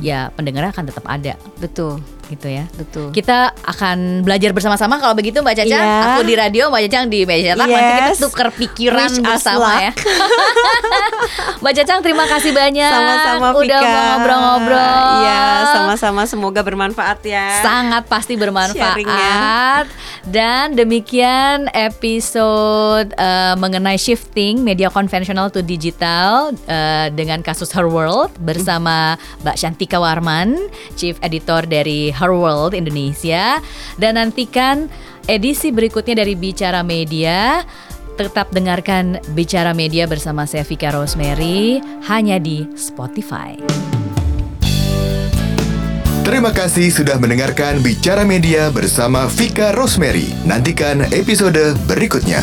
ya 0.00 0.30
pendengarnya 0.34 0.72
akan 0.72 0.86
tetap 0.88 1.04
ada. 1.06 1.34
Betul. 1.60 2.00
Gitu 2.26 2.46
ya. 2.46 2.64
Betul. 2.74 3.10
Kita 3.10 3.54
akan 3.54 4.22
belajar 4.22 4.50
bersama-sama 4.50 4.98
kalau 4.98 5.14
begitu 5.14 5.40
Mbak 5.40 5.54
Caca. 5.62 5.76
Iya. 5.78 5.94
Aku 6.12 6.20
di 6.22 6.34
radio, 6.34 6.68
Mbak 6.68 6.80
Caca 6.86 6.98
di 7.06 7.20
meja 7.22 7.54
cetak. 7.54 7.66
Nanti 7.66 7.92
kita 7.92 8.04
Yes. 8.06 8.20
tukar 8.20 8.48
pikiran 8.52 9.10
Wish 9.10 9.22
bersama 9.22 9.68
ya. 9.80 9.92
Mbak 11.62 11.72
Caca 11.72 11.92
terima 12.00 12.24
kasih 12.26 12.52
banyak. 12.52 12.90
Sama-sama 12.90 13.46
Udah 13.56 13.80
mau 13.80 14.02
ngobrol-ngobrol. 14.12 14.92
Iya, 15.22 15.44
sama-sama 15.72 16.22
semoga 16.24 16.60
bermanfaat 16.60 17.18
ya. 17.24 17.62
Sangat 17.62 18.04
pasti 18.06 18.34
bermanfaat. 18.36 19.86
Dan 20.26 20.74
demikian 20.74 21.70
episode 21.70 23.14
eh, 23.14 23.54
mengenai 23.54 23.94
shifting 23.96 24.60
media 24.60 24.90
konvensional 24.90 25.48
to 25.48 25.62
digital 25.62 26.50
eh, 26.66 27.08
dengan 27.14 27.40
kasus 27.40 27.70
Her 27.70 27.86
World 27.86 28.34
bersama 28.42 29.14
Mbak 29.46 29.56
Shantika 29.56 29.98
Warman, 29.98 30.58
Chief 30.94 31.14
Editor 31.20 31.64
dari 31.64 32.10
Her 32.16 32.32
World 32.32 32.72
Indonesia. 32.72 33.60
Dan 34.00 34.16
nantikan 34.16 34.88
edisi 35.28 35.68
berikutnya 35.68 36.24
dari 36.24 36.32
Bicara 36.32 36.80
Media. 36.80 37.60
Tetap 38.16 38.48
dengarkan 38.56 39.20
Bicara 39.36 39.76
Media 39.76 40.08
bersama 40.08 40.48
saya 40.48 40.64
Vika 40.64 40.88
Rosemary 40.88 41.84
hanya 42.08 42.40
di 42.40 42.64
Spotify. 42.72 43.60
Terima 46.26 46.50
kasih 46.50 46.90
sudah 46.90 47.22
mendengarkan 47.22 47.78
Bicara 47.84 48.26
Media 48.26 48.72
bersama 48.74 49.30
Vika 49.30 49.70
Rosemary. 49.76 50.32
Nantikan 50.42 51.06
episode 51.14 51.78
berikutnya. 51.86 52.42